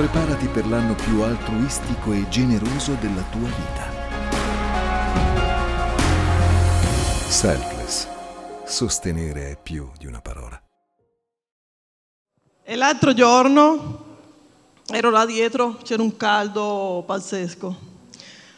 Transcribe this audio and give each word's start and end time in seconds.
Preparati 0.00 0.46
per 0.46 0.66
l'anno 0.66 0.94
più 0.94 1.20
altruistico 1.20 2.12
e 2.12 2.26
generoso 2.30 2.94
della 2.94 3.20
tua 3.30 3.48
vita. 3.48 3.90
Selfless. 7.28 8.08
Sostenere 8.64 9.50
è 9.50 9.58
più 9.62 9.90
di 9.98 10.06
una 10.06 10.22
parola. 10.22 10.58
E 12.62 12.76
l'altro 12.76 13.12
giorno 13.12 14.04
ero 14.86 15.10
là 15.10 15.26
dietro, 15.26 15.76
c'era 15.82 16.02
un 16.02 16.16
caldo 16.16 17.04
pazzesco. 17.06 17.76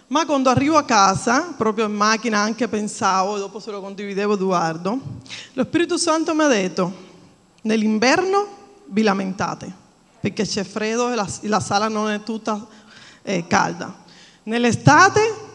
Ma 0.07 0.25
quando 0.25 0.49
arrivo 0.49 0.77
a 0.77 0.85
casa, 0.85 1.55
proprio 1.57 1.87
in 1.87 1.95
macchina 1.95 2.39
anche 2.39 2.69
pensavo, 2.69 3.37
dopo 3.39 3.59
se 3.59 3.73
lo 3.73 3.81
condividevo 3.81 4.35
Edoardo, 4.35 5.01
lo 5.55 5.65
Spirito 5.65 5.99
Santo 5.99 6.37
mi 6.37 6.43
ha 6.45 6.47
detto, 6.47 6.93
nell'inverno 7.63 8.47
vi 8.87 9.03
lamentate, 9.03 9.82
perché 10.23 10.47
c'è 10.47 10.63
freddo 10.63 11.11
e 11.11 11.17
la, 11.17 11.29
la 11.43 11.59
sala 11.59 11.89
non 11.89 12.09
è 12.09 12.23
tutta 12.23 12.65
eh, 13.23 13.45
calda. 13.49 13.93
Nell'estate 14.45 15.51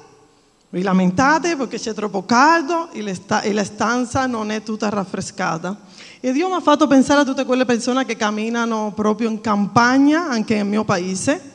vi 0.72 0.82
lamentate 0.82 1.56
perché 1.56 1.80
c'è 1.80 1.94
troppo 1.94 2.26
caldo 2.26 2.92
e 2.92 3.54
la 3.54 3.64
stanza 3.64 4.26
non 4.26 4.52
è 4.52 4.64
tutta 4.64 4.90
raffrescata. 4.90 5.80
E 6.20 6.34
Dio 6.34 6.50
mi 6.50 6.56
ha 6.56 6.60
fatto 6.60 6.86
pensare 6.86 7.22
a 7.22 7.24
tutte 7.24 7.46
quelle 7.46 7.64
persone 7.64 8.04
che 8.04 8.18
camminano 8.18 8.92
proprio 8.94 9.30
in 9.30 9.40
campagna, 9.40 10.28
anche 10.28 10.56
nel 10.56 10.66
mio 10.66 10.84
paese, 10.84 11.54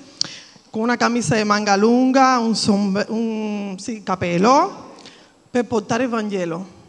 con 0.70 0.80
una 0.80 0.96
camicia 0.96 1.36
di 1.36 1.44
manga 1.44 1.76
lunga, 1.76 2.38
un, 2.38 2.56
sombre, 2.56 3.04
un 3.10 3.74
sì, 3.78 4.02
capello, 4.02 4.94
per 5.50 5.66
portare 5.66 6.04
il 6.04 6.08
Vangelo. 6.08 6.80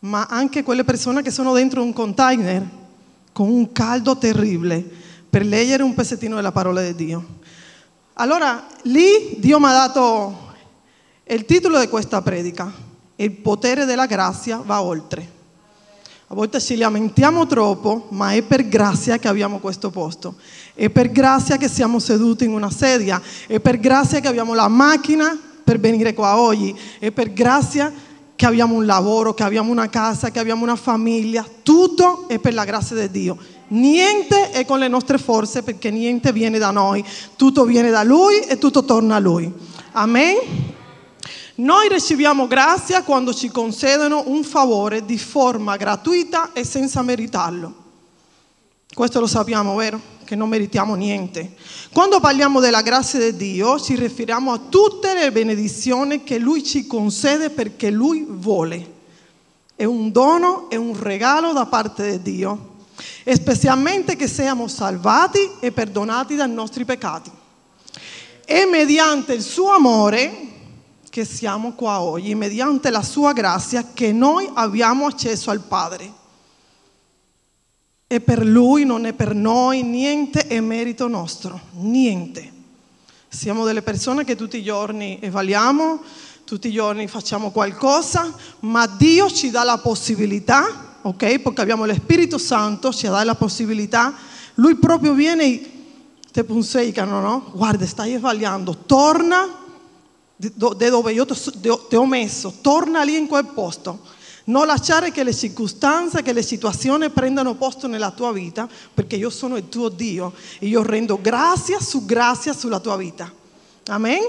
Ma 0.00 0.26
anche 0.30 0.62
quelle 0.62 0.84
persone 0.84 1.20
che 1.20 1.30
sono 1.30 1.52
dentro 1.52 1.82
un 1.82 1.92
container, 1.92 2.66
con 3.32 3.50
un 3.50 3.72
caldo 3.72 4.16
terribile, 4.16 5.03
per 5.34 5.44
leggere 5.44 5.82
un 5.82 5.94
pezzettino 5.94 6.36
della 6.36 6.52
parola 6.52 6.80
di 6.80 6.94
Dio. 6.94 7.24
Allora, 8.12 8.68
lì 8.82 9.34
Dio 9.38 9.58
mi 9.58 9.64
ha 9.64 9.72
dato 9.72 10.52
il 11.24 11.44
titolo 11.44 11.80
di 11.80 11.88
questa 11.88 12.22
predica, 12.22 12.72
il 13.16 13.32
potere 13.32 13.84
della 13.84 14.06
grazia 14.06 14.62
va 14.64 14.80
oltre. 14.80 15.28
A 16.28 16.36
volte 16.36 16.60
ci 16.60 16.76
lamentiamo 16.76 17.48
troppo, 17.48 18.06
ma 18.10 18.30
è 18.30 18.42
per 18.42 18.68
grazia 18.68 19.18
che 19.18 19.26
abbiamo 19.26 19.58
questo 19.58 19.90
posto. 19.90 20.36
È 20.72 20.88
per 20.88 21.10
grazia 21.10 21.56
che 21.56 21.68
siamo 21.68 21.98
seduti 21.98 22.44
in 22.44 22.52
una 22.52 22.70
sedia. 22.70 23.20
È 23.48 23.58
per 23.58 23.80
grazia 23.80 24.20
che 24.20 24.28
abbiamo 24.28 24.54
la 24.54 24.68
macchina 24.68 25.36
per 25.64 25.80
venire 25.80 26.14
qua 26.14 26.38
oggi. 26.38 26.78
È 27.00 27.10
per 27.10 27.32
grazia 27.32 27.92
che 28.36 28.46
abbiamo 28.46 28.76
un 28.76 28.86
lavoro, 28.86 29.34
che 29.34 29.42
abbiamo 29.42 29.72
una 29.72 29.88
casa, 29.88 30.30
che 30.30 30.38
abbiamo 30.38 30.62
una 30.62 30.76
famiglia. 30.76 31.44
Tutto 31.64 32.28
è 32.28 32.38
per 32.38 32.54
la 32.54 32.64
grazia 32.64 32.94
di 32.94 33.10
Dio. 33.10 33.53
Niente 33.68 34.50
è 34.50 34.64
con 34.64 34.78
le 34.78 34.88
nostre 34.88 35.18
forze 35.18 35.62
perché 35.62 35.90
niente 35.90 36.32
viene 36.32 36.58
da 36.58 36.70
noi. 36.70 37.04
Tutto 37.36 37.64
viene 37.64 37.90
da 37.90 38.02
Lui 38.02 38.40
e 38.40 38.58
tutto 38.58 38.84
torna 38.84 39.16
a 39.16 39.20
Lui. 39.20 39.52
Amen. 39.92 40.72
Noi 41.56 41.88
riceviamo 41.88 42.48
grazia 42.48 43.04
quando 43.04 43.32
ci 43.32 43.48
concedono 43.48 44.24
un 44.26 44.42
favore 44.42 45.04
di 45.04 45.16
forma 45.16 45.76
gratuita 45.76 46.52
e 46.52 46.64
senza 46.64 47.00
meritarlo. 47.02 47.82
Questo 48.92 49.20
lo 49.20 49.28
sappiamo, 49.28 49.76
vero? 49.76 50.00
Che 50.24 50.34
non 50.34 50.48
meritiamo 50.48 50.94
niente. 50.94 51.54
Quando 51.92 52.18
parliamo 52.18 52.58
della 52.58 52.82
grazia 52.82 53.20
di 53.20 53.36
Dio 53.36 53.78
ci 53.78 53.94
riferiamo 53.94 54.52
a 54.52 54.60
tutte 54.68 55.14
le 55.14 55.30
benedizioni 55.30 56.24
che 56.24 56.38
Lui 56.38 56.64
ci 56.64 56.88
concede 56.88 57.50
perché 57.50 57.90
Lui 57.90 58.26
vuole. 58.28 58.92
È 59.76 59.84
un 59.84 60.10
dono, 60.10 60.68
è 60.70 60.76
un 60.76 60.98
regalo 61.00 61.52
da 61.52 61.66
parte 61.66 62.18
di 62.18 62.36
Dio, 62.36 62.73
specialmente 63.34 64.16
che 64.16 64.28
siamo 64.28 64.68
salvati 64.68 65.38
e 65.60 65.72
perdonati 65.72 66.36
dai 66.36 66.50
nostri 66.50 66.84
peccati. 66.84 67.30
E 68.44 68.66
mediante 68.66 69.32
il 69.32 69.42
suo 69.42 69.70
amore 69.70 70.52
che 71.08 71.24
siamo 71.24 71.74
qua 71.74 72.00
oggi, 72.00 72.34
mediante 72.34 72.90
la 72.90 73.02
sua 73.02 73.32
grazia 73.32 73.92
che 73.94 74.12
noi 74.12 74.50
abbiamo 74.52 75.06
accesso 75.06 75.50
al 75.50 75.60
Padre. 75.60 76.12
E 78.06 78.20
per 78.20 78.44
Lui, 78.44 78.84
non 78.84 79.06
è 79.06 79.12
per 79.12 79.34
noi, 79.34 79.82
niente 79.82 80.46
è 80.46 80.60
merito 80.60 81.06
nostro, 81.08 81.60
niente. 81.72 82.52
Siamo 83.28 83.64
delle 83.64 83.82
persone 83.82 84.24
che 84.24 84.36
tutti 84.36 84.58
i 84.58 84.62
giorni 84.62 85.18
evaliamo, 85.20 86.02
tutti 86.44 86.68
i 86.68 86.72
giorni 86.72 87.08
facciamo 87.08 87.50
qualcosa, 87.50 88.32
ma 88.60 88.86
Dio 88.86 89.30
ci 89.30 89.50
dà 89.50 89.64
la 89.64 89.78
possibilità, 89.78 90.93
ok? 91.06 91.38
Perché 91.40 91.60
abbiamo 91.60 91.84
lo 91.84 91.94
Spirito 91.94 92.38
Santo, 92.38 92.92
ci 92.92 93.06
dà 93.06 93.22
la 93.24 93.34
possibilità, 93.34 94.14
Lui 94.54 94.76
proprio 94.76 95.12
viene 95.12 95.44
e 95.44 95.70
te 96.32 96.44
punseicano, 96.44 97.20
no? 97.20 97.50
Guarda, 97.54 97.86
stai 97.86 98.12
evaliando, 98.12 98.76
torna 98.86 99.62
da 100.36 100.90
dove 100.90 101.12
io 101.12 101.26
ti 101.26 101.96
ho 101.96 102.06
messo, 102.06 102.54
torna 102.60 103.02
lì 103.02 103.16
in 103.16 103.26
quel 103.26 103.46
posto. 103.46 104.12
Non 104.46 104.66
lasciare 104.66 105.10
che 105.10 105.24
le 105.24 105.34
circostanze, 105.34 106.22
che 106.22 106.32
le 106.32 106.42
situazioni 106.42 107.08
prendano 107.10 107.54
posto 107.54 107.86
nella 107.86 108.10
tua 108.10 108.32
vita, 108.32 108.68
perché 108.92 109.16
io 109.16 109.30
sono 109.30 109.56
il 109.56 109.68
tuo 109.68 109.88
Dio 109.88 110.34
e 110.58 110.66
io 110.66 110.82
rendo 110.82 111.18
grazia 111.20 111.80
su 111.80 112.04
grazia 112.04 112.52
sulla 112.52 112.80
tua 112.80 112.96
vita. 112.96 113.32
Amen? 113.86 114.22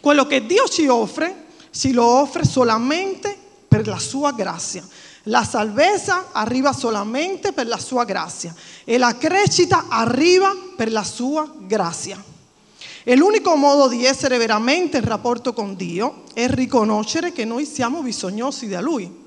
Quello 0.00 0.26
che 0.26 0.46
Dio 0.46 0.66
ci 0.68 0.86
offre, 0.86 1.46
ci 1.70 1.92
lo 1.92 2.04
offre 2.04 2.44
solamente 2.44 3.36
per 3.66 3.86
la 3.86 3.98
sua 3.98 4.32
grazia. 4.32 4.86
La 5.28 5.42
salvezza 5.42 6.32
arriva 6.32 6.72
solamente 6.72 7.52
per 7.52 7.66
la 7.66 7.78
sua 7.78 8.04
grazia 8.04 8.54
e 8.84 8.98
la 8.98 9.16
crescita 9.16 9.86
arriva 9.88 10.54
per 10.76 10.92
la 10.92 11.02
sua 11.02 11.50
grazia. 11.60 12.22
E 13.02 13.16
l'unico 13.16 13.54
modo 13.56 13.88
di 13.88 14.04
essere 14.04 14.36
veramente 14.38 14.98
in 14.98 15.04
rapporto 15.04 15.52
con 15.54 15.76
Dio 15.76 16.24
è 16.34 16.46
riconoscere 16.48 17.32
che 17.32 17.44
noi 17.44 17.64
siamo 17.64 18.02
bisognosi 18.02 18.66
di 18.66 18.76
Lui. 18.80 19.22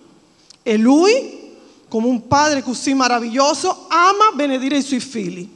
E 0.61 0.77
Lui, 0.77 1.55
come 1.87 2.07
un 2.07 2.27
padre 2.27 2.61
così 2.61 2.93
meraviglioso, 2.93 3.87
ama 3.89 4.31
benedire 4.35 4.77
i 4.77 4.83
suoi 4.83 4.99
figli. 4.99 5.49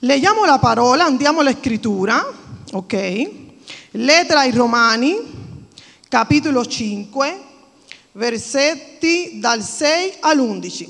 Leggiamo 0.00 0.44
la 0.44 0.58
parola, 0.58 1.04
andiamo 1.04 1.40
alla 1.40 1.54
scrittura, 1.58 2.26
ok? 2.72 3.30
Lettera 3.92 4.40
ai 4.40 4.50
Romani, 4.50 5.16
capitolo 6.08 6.64
5, 6.64 7.52
versetti 8.14 9.38
dal 9.38 9.62
6 9.62 10.14
all'11. 10.20 10.88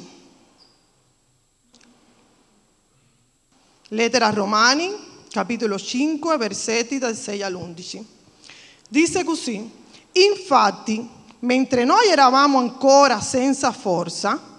Lettera 3.88 4.26
a 4.26 4.30
Romani, 4.30 4.90
capitolo 5.30 5.78
5, 5.78 6.36
versetti 6.36 6.98
dal 6.98 7.16
6 7.16 7.42
all'11. 7.42 8.04
Dice 8.88 9.24
così, 9.24 9.70
infatti, 10.12 11.08
mentre 11.40 11.84
noi 11.84 12.08
eravamo 12.08 12.58
ancora 12.58 13.20
senza 13.20 13.72
forza, 13.72 14.52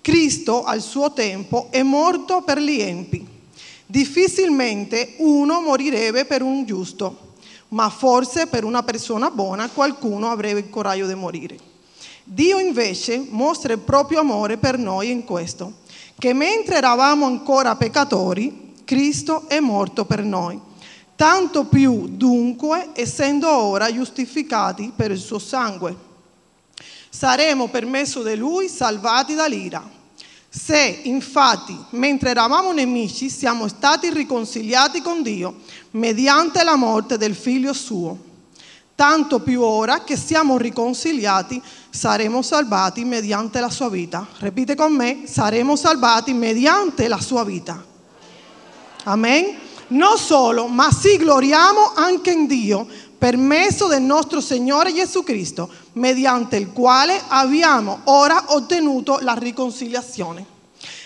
Cristo 0.00 0.64
al 0.64 0.80
suo 0.80 1.12
tempo 1.12 1.68
è 1.70 1.82
morto 1.82 2.42
per 2.42 2.58
gli 2.58 2.80
empi. 2.80 3.26
Difficilmente 3.86 5.14
uno 5.18 5.60
morirebbe 5.60 6.24
per 6.24 6.42
un 6.42 6.64
giusto, 6.64 7.34
ma 7.68 7.88
forse 7.88 8.46
per 8.46 8.64
una 8.64 8.82
persona 8.82 9.30
buona 9.30 9.68
qualcuno 9.70 10.30
avrebbe 10.30 10.60
il 10.60 10.70
coraggio 10.70 11.06
di 11.06 11.14
morire. 11.14 11.69
Dio 12.32 12.60
invece 12.60 13.26
mostra 13.28 13.72
il 13.72 13.80
proprio 13.80 14.20
amore 14.20 14.56
per 14.56 14.78
noi 14.78 15.10
in 15.10 15.24
questo, 15.24 15.78
che 16.16 16.32
mentre 16.32 16.76
eravamo 16.76 17.26
ancora 17.26 17.74
peccatori, 17.74 18.74
Cristo 18.84 19.48
è 19.48 19.58
morto 19.58 20.04
per 20.04 20.22
noi. 20.22 20.56
Tanto 21.16 21.64
più 21.64 22.06
dunque, 22.06 22.90
essendo 22.92 23.50
ora 23.50 23.92
giustificati 23.92 24.92
per 24.94 25.10
il 25.10 25.18
suo 25.18 25.40
sangue, 25.40 25.96
saremo 27.08 27.66
per 27.66 27.84
mezzo 27.84 28.22
di 28.22 28.36
lui 28.36 28.68
salvati 28.68 29.34
dall'ira. 29.34 29.82
Se 30.48 31.00
infatti, 31.02 31.76
mentre 31.90 32.30
eravamo 32.30 32.70
nemici, 32.70 33.28
siamo 33.28 33.66
stati 33.66 34.08
riconciliati 34.08 35.02
con 35.02 35.24
Dio 35.24 35.62
mediante 35.90 36.62
la 36.62 36.76
morte 36.76 37.18
del 37.18 37.34
figlio 37.34 37.72
suo, 37.72 38.29
tanto 39.00 39.40
più 39.40 39.62
ora 39.62 40.04
che 40.04 40.14
siamo 40.14 40.58
riconciliati, 40.58 41.62
saremo 41.88 42.42
salvati 42.42 43.02
mediante 43.06 43.58
la 43.58 43.70
sua 43.70 43.88
vita. 43.88 44.26
Repite 44.40 44.74
con 44.74 44.92
me, 44.92 45.22
saremo 45.24 45.74
salvati 45.74 46.34
mediante 46.34 47.08
la 47.08 47.18
sua 47.18 47.42
vita. 47.42 47.82
Amen. 49.04 49.56
Non 49.86 50.18
solo, 50.18 50.66
ma 50.66 50.92
si 50.92 51.16
gloriamo 51.16 51.92
anche 51.94 52.30
in 52.30 52.46
Dio 52.46 52.86
per 53.16 53.38
mezzo 53.38 53.86
del 53.86 54.02
nostro 54.02 54.42
Signore 54.42 54.92
Gesù 54.92 55.22
Cristo, 55.22 55.70
mediante 55.94 56.56
il 56.56 56.70
quale 56.70 57.18
abbiamo 57.28 58.00
ora 58.04 58.44
ottenuto 58.48 59.16
la 59.22 59.32
riconciliazione. 59.32 60.44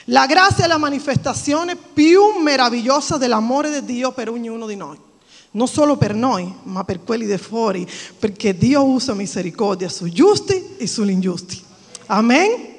La 0.07 0.27
grazia 0.27 0.65
è 0.65 0.67
la 0.67 0.79
manifestazione 0.79 1.77
più 1.77 2.41
meravigliosa 2.43 3.19
dell'amore 3.19 3.71
di 3.71 3.85
Dio 3.85 4.11
per 4.11 4.31
ognuno 4.31 4.67
di 4.67 4.75
noi. 4.75 5.13
Non 5.55 5.69
solo 5.69 5.97
per 5.97 6.15
noi, 6.15 6.53
ma 6.65 6.83
per 6.83 7.05
quelli 7.05 7.27
di 7.27 7.39
fuori, 7.39 7.89
perché 8.19 8.57
Dio 8.57 8.83
usa 8.85 9.15
misericordia 9.15 9.89
sui 9.89 10.11
giusti 10.11 10.75
e 10.79 10.87
sugli 10.89 11.11
ingiusti. 11.11 11.63
Amen. 12.07 12.73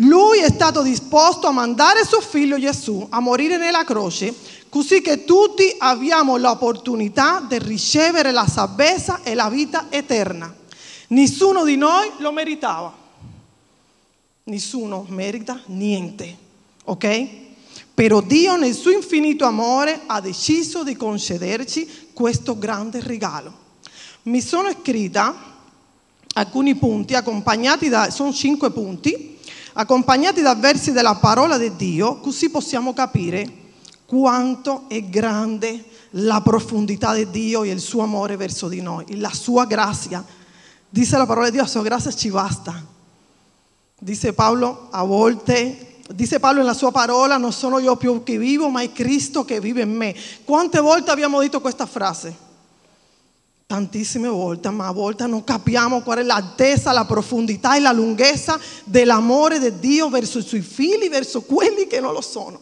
Lui 0.00 0.38
è 0.40 0.50
stato 0.50 0.80
disposto 0.80 1.46
a 1.46 1.52
mandare 1.52 2.04
suo 2.04 2.22
figlio 2.22 2.58
Gesù 2.58 3.06
a 3.10 3.20
morire 3.20 3.58
nella 3.58 3.84
croce, 3.84 4.34
così 4.70 5.02
che 5.02 5.24
tutti 5.24 5.74
abbiamo 5.78 6.38
l'opportunità 6.38 7.44
di 7.46 7.58
ricevere 7.58 8.32
la 8.32 8.46
salvezza 8.46 9.22
e 9.22 9.34
la 9.34 9.50
vita 9.50 9.86
eterna. 9.90 10.54
Nessuno 11.08 11.62
di 11.62 11.76
noi 11.76 12.10
lo 12.18 12.32
meritava. 12.32 12.90
Nessuno 14.44 15.04
merita 15.08 15.60
niente, 15.66 16.36
ok? 16.84 17.44
Però 17.96 18.20
Dio 18.20 18.56
nel 18.56 18.74
suo 18.74 18.90
infinito 18.90 19.46
amore 19.46 20.02
ha 20.04 20.20
deciso 20.20 20.84
di 20.84 20.94
concederci 20.96 22.10
questo 22.12 22.58
grande 22.58 23.00
regalo. 23.00 23.50
Mi 24.24 24.42
sono 24.42 24.70
scritta 24.70 25.34
alcuni 26.34 26.74
punti 26.74 27.14
accompagnati 27.14 27.88
da, 27.88 28.10
sono 28.10 28.34
cinque 28.34 28.70
punti, 28.70 29.38
accompagnati 29.72 30.42
da 30.42 30.54
versi 30.54 30.92
della 30.92 31.14
parola 31.14 31.56
di 31.56 31.74
Dio, 31.74 32.20
così 32.20 32.50
possiamo 32.50 32.92
capire 32.92 33.50
quanto 34.04 34.84
è 34.88 35.02
grande 35.04 35.82
la 36.10 36.42
profondità 36.42 37.14
di 37.14 37.30
Dio 37.30 37.62
e 37.62 37.70
il 37.70 37.80
suo 37.80 38.02
amore 38.02 38.36
verso 38.36 38.68
di 38.68 38.82
noi, 38.82 39.18
la 39.18 39.32
sua 39.32 39.64
grazia. 39.64 40.22
Dice 40.86 41.16
la 41.16 41.24
parola 41.24 41.46
di 41.46 41.52
Dio, 41.52 41.62
la 41.62 41.68
sua 41.68 41.80
grazia 41.82 42.12
ci 42.12 42.28
basta. 42.28 42.78
Dice 43.98 44.34
Paolo 44.34 44.88
a 44.90 45.02
volte, 45.02 45.85
dice 46.14 46.38
Paolo 46.38 46.58
nella 46.58 46.74
sua 46.74 46.90
parola, 46.90 47.36
non 47.36 47.52
sono 47.52 47.78
io 47.78 47.96
più 47.96 48.22
che 48.22 48.38
vivo, 48.38 48.68
ma 48.68 48.82
è 48.82 48.92
Cristo 48.92 49.44
che 49.44 49.60
vive 49.60 49.82
in 49.82 49.94
me. 49.94 50.14
Quante 50.44 50.80
volte 50.80 51.10
abbiamo 51.10 51.40
detto 51.40 51.60
questa 51.60 51.86
frase? 51.86 52.44
Tantissime 53.66 54.28
volte, 54.28 54.70
ma 54.70 54.86
a 54.86 54.92
volte 54.92 55.26
non 55.26 55.42
capiamo 55.42 56.02
qual 56.02 56.18
è 56.18 56.22
l'altezza, 56.22 56.92
la 56.92 57.04
profondità 57.04 57.76
e 57.76 57.80
la 57.80 57.90
lunghezza 57.90 58.60
dell'amore 58.84 59.58
di 59.58 59.78
Dio 59.80 60.08
verso 60.08 60.38
i 60.38 60.42
suoi 60.42 60.60
figli, 60.60 61.08
verso 61.08 61.42
quelli 61.42 61.88
che 61.88 61.98
non 61.98 62.12
lo 62.12 62.20
sono. 62.20 62.60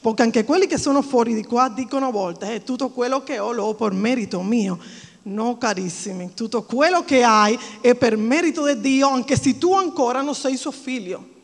Perché 0.00 0.22
anche 0.22 0.44
quelli 0.44 0.68
che 0.68 0.78
sono 0.78 1.02
fuori 1.02 1.34
di 1.34 1.42
qua 1.44 1.68
dicono 1.68 2.06
a 2.06 2.10
volte, 2.12 2.54
eh, 2.54 2.62
tutto 2.62 2.90
quello 2.90 3.24
che 3.24 3.40
ho 3.40 3.50
l'ho 3.50 3.74
per 3.74 3.90
merito 3.90 4.40
mio. 4.42 4.78
No, 5.22 5.58
carissimi, 5.58 6.32
tutto 6.34 6.62
quello 6.62 7.04
che 7.04 7.24
hai 7.24 7.58
è 7.80 7.96
per 7.96 8.16
merito 8.16 8.64
di 8.64 8.78
Dio, 8.80 9.08
anche 9.08 9.36
se 9.36 9.58
tu 9.58 9.74
ancora 9.74 10.20
non 10.20 10.36
sei 10.36 10.56
suo 10.56 10.70
figlio, 10.70 11.34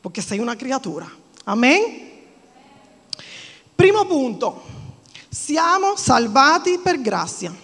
perché 0.00 0.20
sei 0.20 0.38
una 0.38 0.56
creatura. 0.56 1.10
Amen? 1.44 2.06
Primo 3.74 4.04
punto, 4.06 4.62
siamo 5.28 5.96
salvati 5.96 6.78
per 6.78 7.00
grazia. 7.00 7.54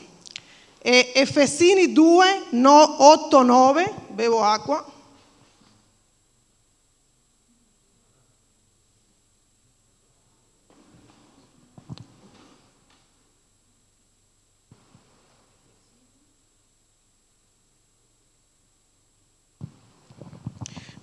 E 0.78 1.12
Efesini 1.14 1.92
2, 1.92 2.46
8, 2.52 3.42
9, 3.42 3.94
bevo 4.08 4.42
acqua. 4.42 4.84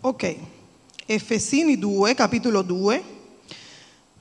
Ok, 0.03 0.35
Efesini 1.05 1.77
2, 1.77 2.13
capitolo 2.13 2.61
2, 2.61 3.03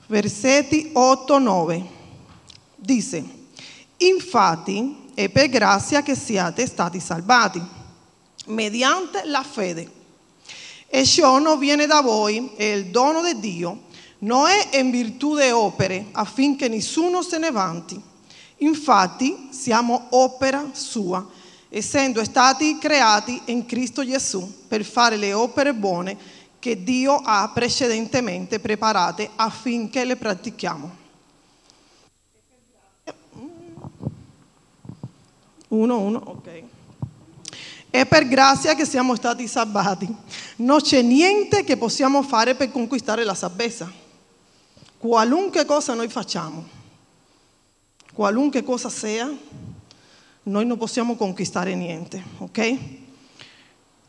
versetti 0.07 0.91
8-9. 0.93 1.83
Dice, 2.75 3.23
infatti 3.97 5.09
è 5.13 5.29
per 5.29 5.49
grazia 5.49 6.01
che 6.01 6.15
siate 6.15 6.65
stati 6.65 6.99
salvati, 6.99 7.61
mediante 8.47 9.23
la 9.25 9.43
fede. 9.43 9.99
E 10.87 11.05
ciò 11.05 11.39
non 11.39 11.59
viene 11.59 11.85
da 11.85 12.01
voi, 12.01 12.51
è 12.55 12.63
il 12.63 12.87
dono 12.87 13.21
di 13.23 13.39
Dio, 13.39 13.83
non 14.19 14.47
è 14.47 14.77
in 14.77 14.91
virtù 14.91 15.35
di 15.35 15.49
opere, 15.49 16.07
affinché 16.11 16.67
nessuno 16.67 17.21
se 17.21 17.37
ne 17.37 17.51
vanti. 17.51 17.99
Infatti 18.57 19.49
siamo 19.51 20.07
opera 20.09 20.69
sua 20.73 21.39
essendo 21.73 22.21
stati 22.25 22.77
creati 22.77 23.41
in 23.45 23.65
Cristo 23.65 24.05
Gesù 24.05 24.65
per 24.67 24.83
fare 24.83 25.15
le 25.15 25.31
opere 25.31 25.73
buone 25.73 26.17
che 26.61 26.83
Dio 26.83 27.15
ha 27.15 27.49
precedentemente 27.51 28.59
preparate 28.59 29.31
affinché 29.35 30.05
le 30.05 30.15
pratichiamo. 30.15 30.95
Uno, 35.69 35.99
uno, 35.99 36.21
ok. 36.23 36.63
È 37.89 38.05
per 38.05 38.27
grazia 38.27 38.75
che 38.75 38.85
siamo 38.85 39.15
stati 39.15 39.47
salvati. 39.47 40.07
Non 40.57 40.81
c'è 40.81 41.01
niente 41.01 41.63
che 41.63 41.77
possiamo 41.77 42.21
fare 42.21 42.53
per 42.53 42.69
conquistare 42.69 43.23
la 43.23 43.33
salvezza. 43.33 43.91
Qualunque 44.99 45.65
cosa 45.65 45.95
noi 45.95 46.09
facciamo, 46.09 46.67
qualunque 48.13 48.63
cosa 48.63 48.87
sia, 48.87 49.35
noi 50.43 50.65
non 50.67 50.77
possiamo 50.77 51.15
conquistare 51.15 51.73
niente, 51.73 52.23
ok? 52.37 53.00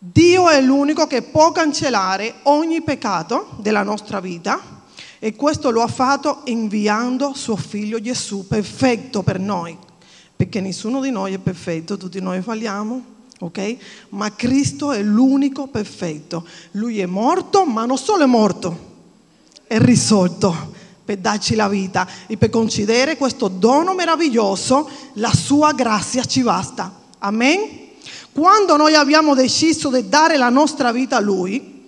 Dio 0.04 0.48
è 0.48 0.60
l'unico 0.60 1.06
che 1.06 1.22
può 1.22 1.52
cancellare 1.52 2.34
ogni 2.42 2.82
peccato 2.82 3.50
della 3.58 3.84
nostra 3.84 4.18
vita 4.18 4.82
e 5.20 5.36
questo 5.36 5.70
lo 5.70 5.80
ha 5.80 5.86
fatto 5.86 6.40
inviando 6.46 7.34
suo 7.34 7.54
figlio 7.54 8.00
Gesù, 8.00 8.48
perfetto 8.48 9.22
per 9.22 9.38
noi, 9.38 9.78
perché 10.34 10.60
nessuno 10.60 11.00
di 11.00 11.12
noi 11.12 11.34
è 11.34 11.38
perfetto, 11.38 11.96
tutti 11.96 12.20
noi 12.20 12.42
falliamo, 12.42 13.04
ok? 13.38 13.76
Ma 14.08 14.34
Cristo 14.34 14.90
è 14.90 15.00
l'unico 15.02 15.68
perfetto. 15.68 16.48
Lui 16.72 16.98
è 16.98 17.06
morto, 17.06 17.64
ma 17.64 17.84
non 17.84 17.96
solo 17.96 18.24
è 18.24 18.26
morto, 18.26 18.76
è 19.68 19.78
risolto 19.78 20.72
per 21.04 21.18
darci 21.18 21.54
la 21.54 21.68
vita 21.68 22.08
e 22.26 22.36
per 22.36 22.50
concedere 22.50 23.16
questo 23.16 23.46
dono 23.46 23.94
meraviglioso, 23.94 24.90
la 25.12 25.32
sua 25.32 25.72
grazia 25.74 26.24
ci 26.24 26.42
basta. 26.42 26.92
Amen? 27.18 27.81
Quando 28.32 28.76
noi 28.76 28.94
abbiamo 28.94 29.34
deciso 29.34 29.90
di 29.90 30.08
dare 30.08 30.38
la 30.38 30.48
nostra 30.48 30.90
vita 30.90 31.16
a 31.16 31.20
Lui, 31.20 31.80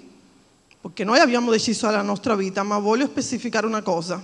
perché 0.80 1.02
noi 1.02 1.18
abbiamo 1.18 1.50
deciso 1.50 1.90
la 1.90 2.02
nostra 2.02 2.34
vita, 2.34 2.62
ma 2.62 2.78
voglio 2.78 3.06
specificare 3.06 3.66
una 3.66 3.80
cosa, 3.80 4.22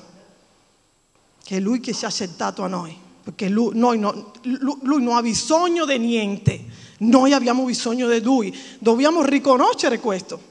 che 1.43 1.57
è 1.57 1.61
Lui 1.61 1.81
che 1.81 1.95
ci 1.95 2.05
ha 2.05 2.09
accettato 2.09 2.63
a 2.63 2.67
noi, 2.67 2.95
perché 3.23 3.49
Lui, 3.49 3.71
no, 3.79 3.93
lui, 3.95 4.77
lui 4.83 5.03
non 5.03 5.17
ha 5.17 5.23
bisogno 5.23 5.87
di 5.87 5.99
niente, 5.99 6.65
noi 6.99 7.33
abbiamo 7.33 7.65
bisogno 7.65 8.07
di 8.07 8.21
Lui, 8.23 8.55
dobbiamo 8.79 9.23
riconoscere 9.23 9.99
questo. 9.99 10.49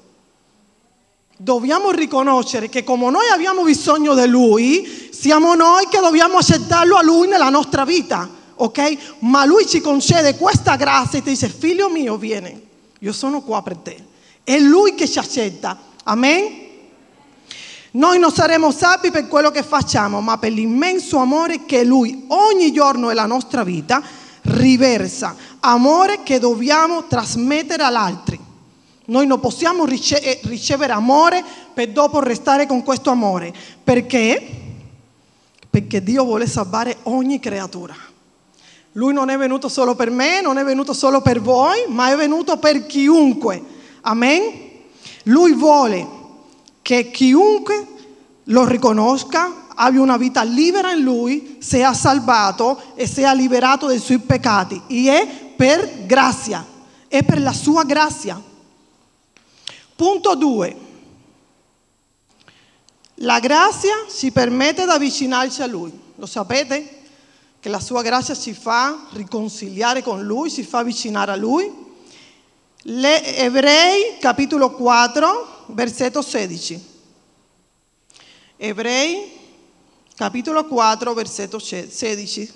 Dobbiamo 1.38 1.92
riconoscere 1.92 2.68
che 2.68 2.84
come 2.84 3.10
noi 3.12 3.30
abbiamo 3.30 3.64
bisogno 3.64 4.16
di 4.16 4.28
Lui, 4.28 5.10
siamo 5.12 5.54
noi 5.54 5.88
che 5.88 6.00
dobbiamo 6.00 6.38
accettarlo 6.38 6.98
a 6.98 7.04
Lui 7.04 7.28
nella 7.28 7.50
nostra 7.50 7.86
vita, 7.86 8.28
ok? 8.62 8.98
Ma 9.20 9.46
Lui 9.46 9.68
ci 9.68 9.82
concede 9.82 10.36
questa 10.36 10.76
grazia 10.76 11.20
e 11.20 11.24
ti 11.24 11.30
dice, 11.30 11.50
figlio 11.50 11.90
mio, 11.90 12.18
vieni, 12.18 12.68
io 13.00 13.14
sono 13.14 13.42
qua 13.42 13.62
per 13.62 13.78
te. 13.78 14.06
È 14.44 14.58
Lui 14.60 14.96
che 14.96 15.08
ci 15.08 15.20
accetta, 15.20 15.78
amen? 16.04 16.68
Noi 17.92 18.20
non 18.20 18.32
saremo 18.32 18.72
salvi 18.72 19.10
per 19.10 19.28
quello 19.28 19.50
che 19.50 19.64
facciamo, 19.64 20.22
ma 20.22 20.38
per 20.38 20.52
l'immenso 20.52 21.18
amore 21.18 21.66
che 21.66 21.84
Lui 21.84 22.26
ogni 22.28 22.72
giorno 22.72 23.08
della 23.08 23.26
nostra 23.26 23.64
vita 23.64 24.02
riversa, 24.42 25.36
amore 25.60 26.22
che 26.24 26.40
dobbiamo 26.40 27.06
trasmettere 27.08 27.84
agli 27.84 27.96
altri. 27.96 28.40
Noi 29.06 29.26
non 29.26 29.40
possiamo 29.40 29.88
eh, 29.88 30.40
ricevere 30.44 30.94
amore 30.94 31.44
per 31.74 31.90
dopo 31.90 32.20
restare 32.20 32.68
con 32.68 32.84
questo 32.84 33.10
amore. 33.10 33.52
Perché? 33.84 34.48
Perché 35.68 36.04
Dio 36.04 36.24
vuole 36.26 36.48
salvare 36.48 36.98
ogni 37.04 37.40
creatura. 37.40 38.09
Lui 38.94 39.14
non 39.14 39.30
è 39.30 39.38
venuto 39.38 39.70
solo 39.70 39.96
per 39.96 40.10
me, 40.10 40.42
non 40.42 40.58
è 40.58 40.64
venuto 40.64 40.94
solo 40.94 41.22
per 41.22 41.42
voi, 41.42 41.86
ma 41.88 42.12
è 42.12 42.16
venuto 42.16 42.58
per 42.58 42.86
chiunque. 42.86 43.62
Amen? 44.02 44.68
Lui 45.24 45.54
vuole 45.54 46.08
che 46.82 47.12
chiunque 47.12 47.88
lo 48.46 48.66
riconosca, 48.66 49.68
abbia 49.76 50.02
una 50.02 50.18
vita 50.18 50.42
libera 50.42 50.92
in 50.92 51.04
Lui, 51.04 51.58
sia 51.60 51.94
salvato 51.94 52.82
e 52.96 53.06
sia 53.06 53.32
liberato 53.34 53.86
dai 53.86 54.00
suoi 54.00 54.20
peccati. 54.20 54.82
E 54.88 55.12
è 55.12 55.28
per 55.56 56.06
grazia, 56.06 56.66
è 57.08 57.24
per 57.24 57.42
la 57.42 57.54
sua 57.54 57.84
grazia. 57.84 58.42
Punto 59.96 60.36
2. 60.36 60.88
La 63.22 63.40
grazia 63.40 64.06
ci 64.10 64.32
permette 64.32 64.86
di 64.86 64.90
avvicinarci 64.90 65.62
a 65.62 65.68
Lui. 65.68 65.92
Lo 66.16 66.26
sapete? 66.26 66.99
Che 67.60 67.70
la 67.70 67.80
sua 67.80 68.02
grazia 68.02 68.36
ci 68.36 68.54
fa 68.54 69.08
riconciliare 69.12 70.02
con 70.02 70.24
Lui, 70.24 70.50
ci 70.50 70.64
fa 70.64 70.80
avvicinare 70.80 71.32
a 71.32 71.36
Lui. 71.36 71.70
Le 72.84 73.36
Ebrei, 73.36 74.18
capitolo 74.20 74.72
4, 74.72 75.66
versetto 75.68 76.22
16. 76.22 76.88
Ebrei, 78.56 79.32
capitolo 80.16 80.66
4, 80.66 81.14
versetto 81.14 81.60
16. 81.60 82.52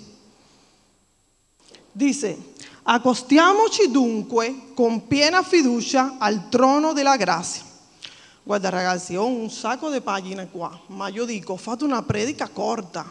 Dice, 1.91 2.38
Accostiamoci 2.83 3.91
dunque 3.91 4.74
con 4.74 5.07
piena 5.07 5.41
fiducia 5.41 6.15
al 6.17 6.50
trono 6.50 6.91
della 6.91 7.15
grazia, 7.15 7.63
Guarda 8.45 8.67
ragazzi, 8.67 9.15
ho 9.15 9.25
un 9.25 9.50
sacco 9.50 9.89
di 9.89 10.01
pagine 10.01 10.50
qua, 10.50 10.77
ma 10.88 11.07
io 11.07 11.24
dico, 11.24 11.55
fatto 11.55 11.86
una 11.86 12.01
predica 12.03 12.50
corta. 12.50 13.10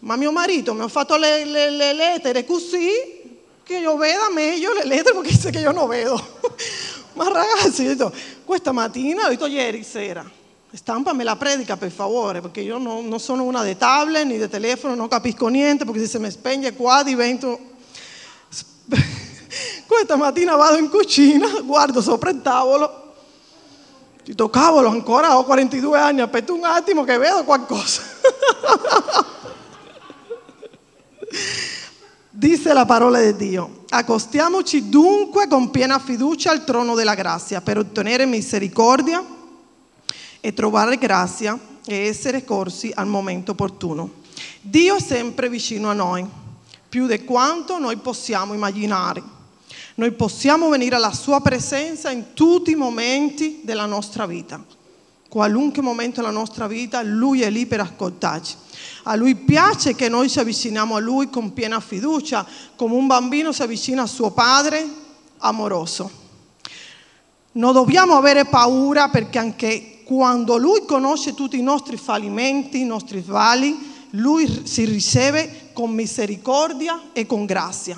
Ma 0.00 0.16
mio 0.16 0.32
marito 0.32 0.72
mi 0.72 0.82
ha 0.82 0.88
fatto 0.88 1.16
le, 1.16 1.44
le, 1.44 1.70
le 1.70 1.92
lettere 1.92 2.44
così 2.44 3.18
che 3.62 3.76
io 3.76 3.96
veda 3.96 4.30
meglio 4.32 4.72
le 4.72 4.84
lettere 4.84 5.14
perché 5.14 5.30
dice 5.36 5.50
che 5.50 5.58
io 5.60 5.72
non 5.72 5.88
vedo. 5.88 6.20
ma 7.14 7.28
ragazzi, 7.28 7.84
detto, 7.84 8.12
questa 8.44 8.72
mattina, 8.72 9.26
ho 9.26 9.28
detto 9.28 9.46
ieri 9.46 9.84
sera, 9.84 10.28
stampami 10.72 11.22
la 11.22 11.36
predica 11.36 11.76
per 11.76 11.90
favore, 11.90 12.40
perché 12.40 12.60
io 12.60 12.78
non, 12.78 13.06
non 13.06 13.20
sono 13.20 13.44
una 13.44 13.62
di 13.62 13.76
tablet 13.76 14.24
ni 14.24 14.38
di 14.38 14.48
telefono, 14.48 14.94
non 14.94 15.06
capisco 15.06 15.48
niente, 15.48 15.84
perché 15.84 16.06
se 16.06 16.18
mi 16.18 16.30
spegne 16.30 16.74
qua 16.74 17.02
divento... 17.02 17.68
Questa 19.86 20.16
mattina 20.18 20.56
vado 20.56 20.78
in 20.78 20.88
cucina, 20.88 21.46
guardo 21.62 22.00
sopra 22.00 22.30
il 22.30 22.40
tavolo, 22.42 23.12
dico 24.24 24.48
cavolo 24.48 24.88
ancora 24.88 25.36
ho 25.36 25.44
42 25.44 25.98
anni, 25.98 26.20
aspetta 26.22 26.52
un 26.52 26.64
attimo 26.64 27.04
che 27.04 27.18
vedo 27.18 27.44
qualcosa. 27.44 28.02
Disse 32.40 32.72
la 32.72 32.86
parola 32.86 33.20
di 33.20 33.36
Dio, 33.36 33.84
accostiamoci 33.90 34.88
dunque 34.88 35.46
con 35.46 35.70
piena 35.70 35.98
fiducia 35.98 36.50
al 36.50 36.64
trono 36.64 36.94
della 36.94 37.14
grazia 37.14 37.60
per 37.60 37.76
ottenere 37.76 38.24
misericordia 38.24 39.22
e 40.40 40.54
trovare 40.54 40.96
grazia 40.96 41.58
e 41.84 42.06
essere 42.06 42.42
corsi 42.42 42.90
al 42.94 43.08
momento 43.08 43.50
opportuno. 43.50 44.22
Dio 44.62 44.96
è 44.96 45.00
sempre 45.02 45.50
vicino 45.50 45.90
a 45.90 45.92
noi, 45.92 46.26
più 46.88 47.06
di 47.06 47.24
quanto 47.24 47.78
noi 47.78 47.98
possiamo 47.98 48.54
immaginare. 48.54 49.22
Noi 49.96 50.12
possiamo 50.12 50.70
venire 50.70 50.96
alla 50.96 51.12
sua 51.12 51.42
presenza 51.42 52.10
in 52.10 52.32
tutti 52.32 52.70
i 52.70 52.74
momenti 52.74 53.60
della 53.64 53.84
nostra 53.84 54.24
vita. 54.24 54.64
Qualunque 55.30 55.80
momento 55.80 56.20
della 56.20 56.32
nostra 56.32 56.66
vita, 56.66 57.02
Lui 57.02 57.42
è 57.42 57.50
lì 57.50 57.64
per 57.64 57.78
ascoltarci. 57.78 58.56
A 59.04 59.14
Lui 59.14 59.36
piace 59.36 59.94
che 59.94 60.08
noi 60.08 60.28
ci 60.28 60.40
avviciniamo 60.40 60.96
a 60.96 60.98
Lui 60.98 61.30
con 61.30 61.52
piena 61.52 61.78
fiducia, 61.78 62.44
come 62.74 62.96
un 62.96 63.06
bambino 63.06 63.52
si 63.52 63.62
avvicina 63.62 64.02
a 64.02 64.06
suo 64.06 64.32
padre 64.32 64.84
amoroso. 65.38 66.10
Non 67.52 67.72
dobbiamo 67.72 68.16
avere 68.16 68.46
paura 68.46 69.08
perché 69.08 69.38
anche 69.38 70.02
quando 70.02 70.56
Lui 70.56 70.84
conosce 70.84 71.32
tutti 71.32 71.56
i 71.56 71.62
nostri 71.62 71.96
fallimenti, 71.96 72.80
i 72.80 72.84
nostri 72.84 73.22
sbagli, 73.22 73.78
Lui 74.14 74.62
si 74.66 74.84
riceve 74.84 75.70
con 75.72 75.92
misericordia 75.92 77.10
e 77.12 77.24
con 77.26 77.44
grazia. 77.44 77.96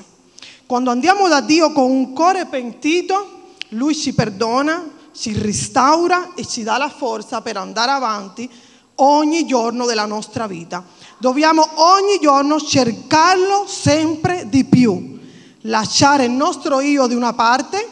Quando 0.66 0.90
andiamo 0.90 1.28
da 1.28 1.40
Dio 1.40 1.72
con 1.72 1.90
un 1.90 2.12
cuore 2.12 2.44
pentito, 2.44 3.40
Lui 3.70 3.94
ci 3.94 4.12
perdona, 4.12 4.91
ci 5.12 5.38
restaura 5.38 6.34
e 6.34 6.46
ci 6.46 6.62
dà 6.62 6.76
la 6.78 6.88
forza 6.88 7.40
per 7.40 7.56
andare 7.56 7.90
avanti 7.90 8.50
ogni 8.96 9.46
giorno 9.46 9.86
della 9.86 10.06
nostra 10.06 10.46
vita. 10.46 10.84
Dobbiamo 11.18 11.66
ogni 11.74 12.18
giorno 12.20 12.60
cercarlo 12.60 13.66
sempre 13.66 14.48
di 14.48 14.64
più, 14.64 15.18
lasciare 15.62 16.24
il 16.24 16.30
nostro 16.30 16.80
io 16.80 17.06
di 17.06 17.14
una 17.14 17.32
parte 17.32 17.88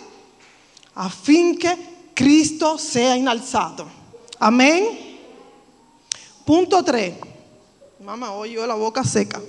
affinché 0.95 2.11
Cristo 2.13 2.77
sia 2.77 3.15
innalzato. 3.15 3.99
Amen. 4.39 5.09
Punto 6.45 6.83
3. 6.83 7.19
Mamma, 7.99 8.33
oggi 8.33 8.57
ho 8.57 8.67
la 8.67 8.75
bocca 8.75 9.05
secca. 9.05 9.41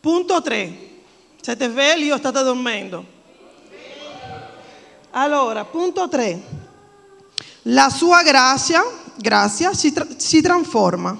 Punto 0.00 0.42
3. 0.42 0.91
Siete 1.42 1.68
svegli 1.68 2.08
o 2.08 2.18
state 2.18 2.40
dormendo? 2.44 3.04
Allora, 5.10 5.64
punto 5.64 6.08
3. 6.08 6.40
La 7.62 7.90
sua 7.90 8.22
grazia, 8.22 8.80
grazia 9.16 9.74
si, 9.74 9.92
tra- 9.92 10.06
si 10.16 10.40
trasforma. 10.40 11.18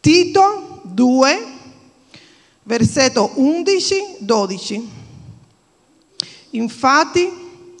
Tito 0.00 0.80
2, 0.82 1.46
versetto 2.64 3.32
11-12. 3.36 4.84
Infatti, 6.50 7.30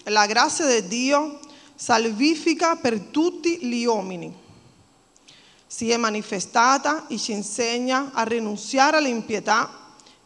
la 0.04 0.26
grazia 0.26 0.66
di 0.66 0.86
Dio 0.86 1.40
salvifica 1.74 2.76
per 2.76 3.00
tutti 3.00 3.58
gli 3.66 3.84
uomini. 3.84 4.32
Si 5.66 5.90
è 5.90 5.96
manifestata 5.96 7.08
e 7.08 7.18
ci 7.18 7.32
insegna 7.32 8.12
a 8.12 8.22
rinunciare 8.22 8.98
all'impietà 8.98 9.79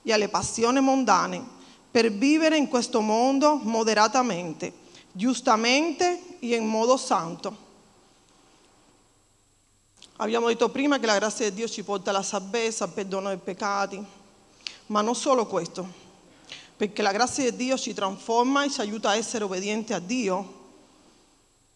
e 0.04 0.12
alle 0.12 0.28
passioni 0.28 0.80
mondane 0.80 1.42
per 1.90 2.12
vivere 2.12 2.56
in 2.56 2.68
questo 2.68 3.00
mondo 3.00 3.58
moderatamente, 3.62 4.72
giustamente 5.10 6.38
e 6.40 6.54
in 6.54 6.66
modo 6.66 6.96
santo. 6.96 7.62
Abbiamo 10.16 10.48
detto 10.48 10.68
prima 10.68 10.98
che 10.98 11.06
la 11.06 11.18
grazia 11.18 11.48
di 11.48 11.56
Dio 11.56 11.68
ci 11.68 11.82
porta 11.82 12.10
alla 12.10 12.22
salvezza, 12.22 12.84
al 12.84 12.90
perdono 12.90 13.28
dei 13.28 13.38
peccati, 13.38 14.04
ma 14.86 15.00
non 15.00 15.14
solo 15.14 15.46
questo, 15.46 15.86
perché 16.76 17.02
la 17.02 17.12
grazia 17.12 17.50
di 17.50 17.56
Dio 17.56 17.78
ci 17.78 17.94
trasforma 17.94 18.64
e 18.64 18.70
ci 18.70 18.80
aiuta 18.80 19.10
a 19.10 19.16
essere 19.16 19.44
obbedienti 19.44 19.92
a 19.92 19.98
Dio 19.98 20.62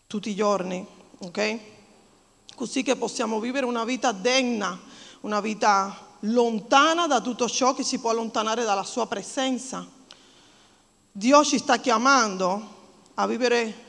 tutti 0.06 0.30
i 0.30 0.35
giorni, 0.35 0.87
ok? 1.18 1.58
Così 2.54 2.82
che 2.82 2.97
possiamo 2.97 3.40
vivere 3.40 3.66
una 3.66 3.85
vita 3.85 4.12
degna, 4.12 4.78
una 5.20 5.40
vita 5.40 6.07
lontana 6.20 7.06
da 7.06 7.20
tutto 7.20 7.48
ciò 7.48 7.75
che 7.75 7.84
ci 7.84 7.98
può 7.98 8.10
allontanare 8.10 8.64
dalla 8.64 8.82
sua 8.82 9.06
presenza. 9.06 9.87
Dio 11.10 11.44
ci 11.44 11.58
sta 11.58 11.78
chiamando 11.78 12.76
a 13.14 13.26
vivere 13.26 13.87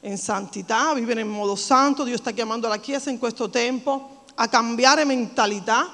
in 0.00 0.16
santità, 0.16 0.90
a 0.90 0.94
vivere 0.94 1.22
in 1.22 1.28
modo 1.28 1.56
santo. 1.56 2.04
Dio 2.04 2.16
sta 2.16 2.30
chiamando 2.30 2.68
la 2.68 2.78
Chiesa 2.78 3.10
in 3.10 3.18
questo 3.18 3.50
tempo 3.50 4.24
a 4.34 4.48
cambiare 4.48 5.04
mentalità. 5.04 5.92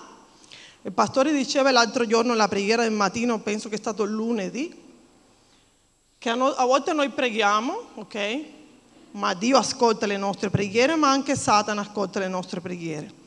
Il 0.83 0.93
pastore 0.93 1.33
diceva 1.33 1.71
l'altro 1.71 2.07
giorno 2.07 2.33
nella 2.33 2.49
preghiera 2.49 2.83
del 2.83 2.93
mattino, 2.93 3.41
penso 3.41 3.71
che 3.71 3.77
è 3.77 3.79
stato 3.79 4.05
lunedì, 4.05 4.83
che 6.19 6.29
a 6.29 6.65
volte 6.65 6.93
noi 6.93 7.09
preghiamo, 7.09 7.79
ok? 7.95 8.45
Ma 9.13 9.33
Dio 9.33 9.57
ascolta 9.57 10.05
le 10.05 10.19
nostre 10.19 10.51
preghiere, 10.51 10.95
ma 10.97 11.09
anche 11.09 11.37
Satana 11.37 11.81
ascolta 11.81 12.19
le 12.19 12.29
nostre 12.29 12.61
preghiere. 12.61 13.23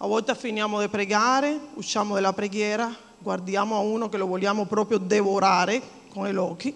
A 0.00 0.06
volte 0.06 0.36
finiamo 0.36 0.80
di 0.80 0.86
pregare, 0.86 1.58
usciamo 1.74 2.14
dalla 2.14 2.32
preghiera, 2.32 2.94
guardiamo 3.18 3.74
a 3.74 3.80
uno 3.80 4.08
che 4.08 4.16
lo 4.16 4.26
vogliamo 4.26 4.64
proprio 4.64 4.98
devorare 4.98 5.82
con 6.10 6.28
gli 6.28 6.36
occhi. 6.36 6.72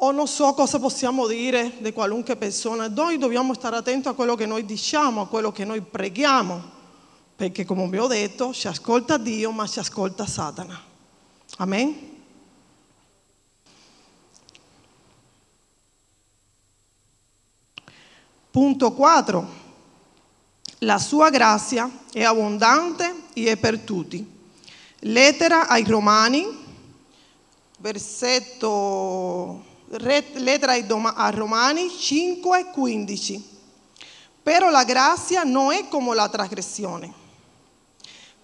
O 0.00 0.10
non 0.10 0.28
so 0.28 0.52
cosa 0.52 0.78
possiamo 0.78 1.26
dire 1.26 1.72
di 1.78 1.92
qualunque 1.92 2.36
persona. 2.36 2.88
Noi 2.88 3.16
dobbiamo 3.16 3.54
stare 3.54 3.76
attenti 3.76 4.06
a 4.08 4.12
quello 4.12 4.34
che 4.34 4.44
noi 4.44 4.66
diciamo, 4.66 5.22
a 5.22 5.28
quello 5.28 5.50
che 5.50 5.64
noi 5.64 5.80
preghiamo, 5.80 6.62
perché 7.34 7.64
come 7.64 7.88
vi 7.88 7.98
ho 7.98 8.06
detto, 8.06 8.52
ci 8.52 8.68
ascolta 8.68 9.16
Dio, 9.16 9.50
ma 9.50 9.66
ci 9.66 9.78
ascolta 9.78 10.26
Satana. 10.26 10.78
Amen? 11.56 12.16
Punto 18.50 18.92
4. 18.92 19.67
La 20.82 20.98
sua 20.98 21.28
grazia 21.30 21.90
è 22.12 22.22
abbondante 22.22 23.22
e 23.32 23.46
è 23.46 23.56
per 23.56 23.80
tutti. 23.80 24.24
Lettera 25.00 25.66
ai 25.66 25.82
Romani, 25.82 26.46
versetto, 27.78 29.64
lettera 29.88 30.72
ai 30.72 30.84
Romani 31.34 31.88
5:15. 31.88 33.42
Però 34.40 34.70
la 34.70 34.84
grazia 34.84 35.42
non 35.42 35.72
è 35.72 35.88
come 35.88 36.14
la 36.14 36.28
trasgressione. 36.28 37.12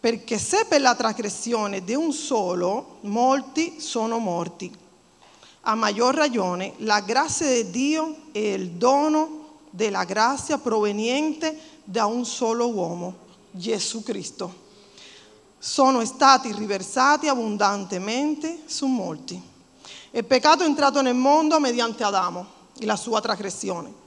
Perché 0.00 0.36
se 0.36 0.64
per 0.64 0.80
la 0.80 0.96
trasgressione 0.96 1.84
di 1.84 1.94
un 1.94 2.12
solo 2.12 2.98
molti 3.02 3.76
sono 3.78 4.18
morti, 4.18 4.70
a 5.62 5.74
maggior 5.76 6.14
ragione 6.16 6.74
la 6.78 7.00
grazia 7.00 7.46
di 7.46 7.70
Dio 7.70 8.16
è 8.32 8.38
il 8.38 8.70
dono 8.72 9.43
della 9.74 10.04
grazia 10.04 10.56
proveniente 10.58 11.58
da 11.82 12.06
un 12.06 12.24
solo 12.24 12.68
uomo, 12.68 13.16
Gesù 13.50 14.04
Cristo. 14.04 14.62
Sono 15.58 16.04
stati 16.04 16.52
riversati 16.52 17.26
abbondantemente 17.26 18.60
su 18.66 18.86
molti. 18.86 19.40
Il 20.12 20.24
peccato 20.24 20.62
è 20.62 20.66
entrato 20.66 21.02
nel 21.02 21.16
mondo 21.16 21.58
mediante 21.58 22.04
Adamo 22.04 22.46
e 22.78 22.86
la 22.86 22.94
sua 22.94 23.20
trasgressione. 23.20 24.02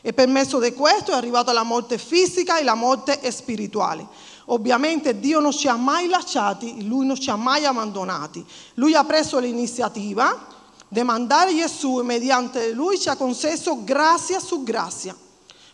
E 0.00 0.12
per 0.12 0.26
mezzo 0.26 0.58
di 0.58 0.72
questo 0.72 1.12
è 1.12 1.14
arrivata 1.14 1.52
la 1.52 1.62
morte 1.62 1.98
fisica 1.98 2.58
e 2.58 2.64
la 2.64 2.74
morte 2.74 3.30
spirituale. 3.30 4.04
Ovviamente 4.46 5.20
Dio 5.20 5.38
non 5.38 5.52
ci 5.52 5.68
ha 5.68 5.76
mai 5.76 6.08
lasciati, 6.08 6.84
Lui 6.84 7.06
non 7.06 7.14
ci 7.14 7.30
ha 7.30 7.36
mai 7.36 7.64
abbandonati. 7.64 8.44
Lui 8.74 8.94
ha 8.94 9.04
preso 9.04 9.38
l'iniziativa 9.38 10.48
di 10.92 11.02
mandare 11.02 11.56
Gesù 11.56 12.00
e 12.00 12.02
mediante 12.02 12.70
Lui 12.72 13.00
ci 13.00 13.08
ha 13.08 13.16
concesso 13.16 13.82
grazia 13.82 14.38
su 14.38 14.62
grazia. 14.62 15.16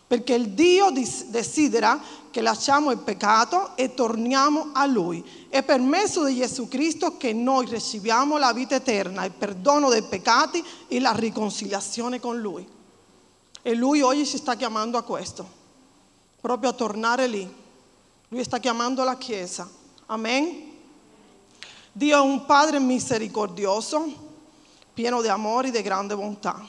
perché 0.07 0.33
il 0.33 0.49
Dio 0.49 0.89
desidera 1.27 2.01
che 2.31 2.41
lasciamo 2.41 2.89
il 2.89 2.97
peccato 2.97 3.75
e 3.75 3.93
torniamo 3.93 4.69
a 4.73 4.87
Lui. 4.87 5.23
È 5.49 5.61
per 5.61 5.79
mezzo 5.81 6.23
di 6.23 6.35
Gesù 6.35 6.67
Cristo 6.67 7.15
che 7.17 7.31
noi 7.31 7.67
riceviamo 7.67 8.37
la 8.37 8.51
vita 8.51 8.73
eterna, 8.73 9.23
il 9.25 9.31
perdono 9.33 9.87
dei 9.89 10.01
peccati 10.01 10.65
e 10.87 10.99
la 10.99 11.11
riconciliazione 11.11 12.19
con 12.19 12.39
Lui. 12.39 12.67
E 13.61 13.75
Lui 13.75 14.01
oggi 14.01 14.25
ci 14.25 14.37
sta 14.37 14.55
chiamando 14.55 14.97
a 14.97 15.03
questo, 15.03 15.47
proprio 16.41 16.71
a 16.71 16.73
tornare 16.73 17.27
lì. 17.27 17.47
Lui 18.29 18.43
sta 18.43 18.57
chiamando 18.57 19.03
la 19.03 19.15
Chiesa. 19.15 19.69
Amen. 20.07 20.71
Dio 21.91 22.17
è 22.17 22.19
un 22.19 22.45
Padre 22.45 22.79
misericordioso, 22.79 24.28
pieno 24.99 25.21
di 25.21 25.29
amore 25.29 25.69
e 25.69 25.71
di 25.71 25.81
grande 25.81 26.13
bontà 26.13 26.61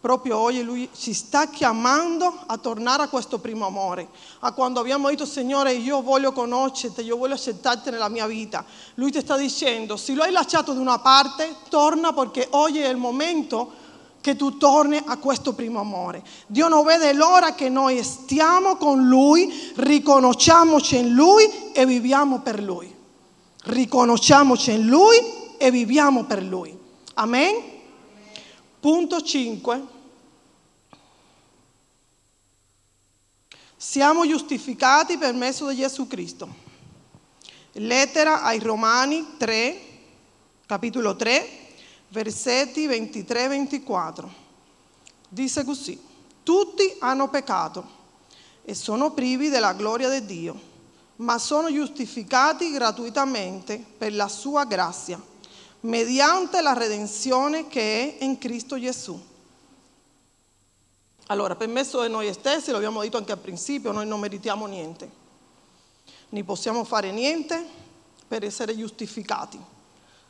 proprio 0.00 0.38
oggi 0.38 0.62
lui 0.62 0.88
ci 0.96 1.12
sta 1.12 1.48
chiamando 1.48 2.32
a 2.46 2.56
tornare 2.56 3.02
a 3.02 3.08
questo 3.08 3.38
primo 3.38 3.66
amore, 3.66 4.08
a 4.38 4.52
quando 4.52 4.80
abbiamo 4.80 5.08
detto 5.08 5.26
Signore 5.26 5.72
io 5.72 6.00
voglio 6.00 6.32
conoscerti, 6.32 7.02
io 7.02 7.16
voglio 7.16 7.34
accettarti 7.34 7.90
nella 7.90 8.08
mia 8.08 8.26
vita. 8.26 8.64
Lui 8.94 9.10
ti 9.10 9.18
sta 9.20 9.36
dicendo, 9.36 9.96
se 9.96 10.14
lo 10.14 10.22
hai 10.22 10.30
lasciato 10.30 10.72
da 10.72 10.80
una 10.80 11.00
parte, 11.00 11.56
torna 11.68 12.12
perché 12.12 12.46
oggi 12.50 12.78
è 12.78 12.88
il 12.88 12.96
momento 12.96 13.72
che 14.20 14.36
tu 14.36 14.56
torni 14.56 15.02
a 15.04 15.16
questo 15.16 15.52
primo 15.54 15.80
amore. 15.80 16.22
Dio 16.46 16.68
non 16.68 16.84
vede 16.84 17.12
l'ora 17.12 17.54
che 17.54 17.68
noi 17.68 18.02
stiamo 18.04 18.76
con 18.76 19.08
Lui, 19.08 19.72
riconosciamoci 19.74 20.98
in 20.98 21.14
Lui 21.14 21.72
e 21.72 21.84
viviamo 21.84 22.38
per 22.40 22.62
Lui. 22.62 22.94
Riconosciamoci 23.64 24.70
in 24.70 24.86
Lui 24.86 25.16
e 25.58 25.70
viviamo 25.72 26.24
per 26.24 26.42
Lui. 26.42 26.84
Amen? 27.18 27.62
Punto 28.78 29.22
5. 29.22 29.86
Siamo 33.74 34.26
giustificati 34.26 35.16
per 35.16 35.32
mezzo 35.32 35.66
di 35.68 35.76
Gesù 35.76 36.06
Cristo. 36.06 36.46
Lettera 37.72 38.42
ai 38.42 38.58
Romani 38.58 39.36
3, 39.38 39.80
capitolo 40.66 41.16
3, 41.16 41.48
versetti 42.08 42.86
23-24. 42.86 44.28
Dice 45.26 45.64
così, 45.64 45.98
tutti 46.42 46.96
hanno 46.98 47.30
peccato 47.30 47.94
e 48.62 48.74
sono 48.74 49.12
privi 49.12 49.48
della 49.48 49.72
gloria 49.72 50.10
di 50.10 50.26
Dio, 50.26 50.60
ma 51.16 51.38
sono 51.38 51.72
giustificati 51.72 52.70
gratuitamente 52.72 53.82
per 53.96 54.14
la 54.14 54.28
sua 54.28 54.66
grazia, 54.66 55.18
mediante 55.80 56.60
la 56.60 56.72
redenzione 56.72 57.68
che 57.68 58.18
è 58.18 58.24
in 58.24 58.38
Cristo 58.38 58.78
Gesù 58.78 59.34
allora, 61.28 61.56
per 61.56 61.66
mezzo 61.68 62.02
di 62.02 62.08
noi 62.08 62.32
stessi, 62.32 62.70
lo 62.70 62.76
abbiamo 62.76 63.00
detto 63.00 63.16
anche 63.16 63.32
al 63.32 63.38
principio, 63.38 63.90
noi 63.90 64.06
non 64.06 64.20
meritiamo 64.20 64.66
niente, 64.66 65.10
né 66.28 66.44
possiamo 66.44 66.84
fare 66.84 67.10
niente 67.10 67.64
per 68.28 68.44
essere 68.44 68.76
giustificati 68.76 69.58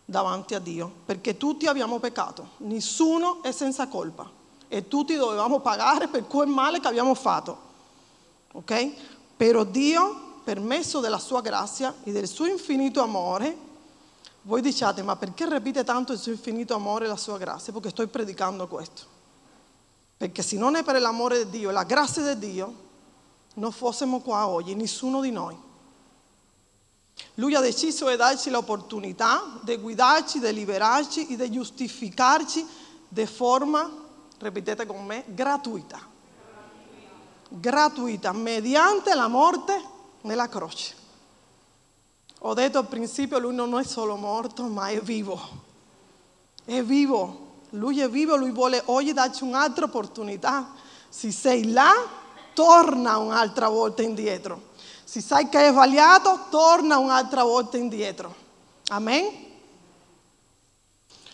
davanti 0.06 0.54
a 0.54 0.58
Dio, 0.58 0.90
perché 1.04 1.36
tutti 1.36 1.66
abbiamo 1.66 1.98
peccato, 1.98 2.52
nessuno 2.58 3.42
è 3.42 3.52
senza 3.52 3.88
colpa 3.88 4.30
e 4.68 4.88
tutti 4.88 5.14
dovevamo 5.16 5.60
pagare 5.60 6.08
per 6.08 6.26
quel 6.26 6.48
male 6.48 6.80
che 6.80 6.88
abbiamo 6.88 7.14
fatto. 7.14 7.64
Ok? 8.52 8.92
Però 9.36 9.64
Dio, 9.64 10.38
per 10.44 10.60
mezzo 10.60 11.00
della 11.00 11.18
sua 11.18 11.42
grazia 11.42 11.94
e 12.04 12.12
del 12.12 12.26
suo 12.26 12.46
infinito 12.46 13.02
amore, 13.02 13.54
voi 14.46 14.60
diciate, 14.60 15.02
ma 15.02 15.16
perché 15.16 15.48
ripete 15.48 15.82
tanto 15.82 16.12
il 16.12 16.20
suo 16.20 16.30
infinito 16.30 16.74
amore 16.74 17.04
e 17.04 17.08
la 17.08 17.16
sua 17.16 17.36
grazia? 17.36 17.72
Perché 17.72 17.90
sto 17.90 18.06
predicando 18.06 18.68
questo. 18.68 19.02
Perché 20.16 20.42
se 20.42 20.56
non 20.56 20.76
è 20.76 20.84
per 20.84 21.00
l'amore 21.00 21.44
di 21.44 21.58
Dio 21.58 21.70
la 21.72 21.82
grazia 21.82 22.32
di 22.32 22.52
Dio, 22.52 22.74
non 23.54 23.72
fossimo 23.72 24.20
qua 24.20 24.46
oggi, 24.46 24.76
nessuno 24.76 25.20
di 25.20 25.32
noi. 25.32 25.58
Lui 27.34 27.56
ha 27.56 27.60
deciso 27.60 28.08
di 28.08 28.14
darci 28.14 28.50
l'opportunità 28.50 29.58
di 29.62 29.76
guidarci, 29.78 30.38
di 30.38 30.52
liberarci 30.52 31.26
e 31.26 31.36
di 31.36 31.50
giustificarci 31.50 32.64
di 33.08 33.26
forma, 33.26 33.90
ripetete 34.38 34.86
con 34.86 35.04
me, 35.04 35.24
gratuita. 35.26 35.98
Gratuita, 37.48 38.32
mediante 38.32 39.12
la 39.14 39.26
morte 39.26 39.82
nella 40.20 40.48
croce. 40.48 41.05
Ho 42.40 42.54
detto 42.54 42.78
al 42.78 42.86
principio, 42.86 43.38
lui 43.38 43.54
non 43.54 43.78
è 43.78 43.84
solo 43.84 44.16
morto, 44.16 44.64
ma 44.64 44.88
è 44.88 45.00
vivo. 45.00 45.40
È 46.64 46.82
vivo 46.82 47.44
lui 47.70 48.00
è 48.00 48.08
vivo, 48.08 48.36
lui 48.36 48.50
vuole 48.50 48.82
oggi 48.86 49.12
darci 49.12 49.42
un'altra 49.42 49.84
opportunità. 49.86 50.72
Se 51.08 51.32
sei 51.32 51.72
là, 51.72 51.92
torna 52.54 53.18
un'altra 53.18 53.68
volta 53.68 54.02
indietro. 54.02 54.74
Se 55.04 55.20
sai 55.20 55.48
che 55.48 55.58
hai 55.58 55.72
sbagliato, 55.72 56.46
torna 56.50 56.98
un'altra 56.98 57.42
volta 57.42 57.76
indietro. 57.76 58.34
Amen? 58.88 59.44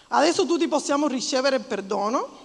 Adesso 0.09 0.47
tutti 0.47 0.69
possiamo 0.69 1.07
ricevere 1.07 1.57
il 1.57 1.65
perdono. 1.65 2.41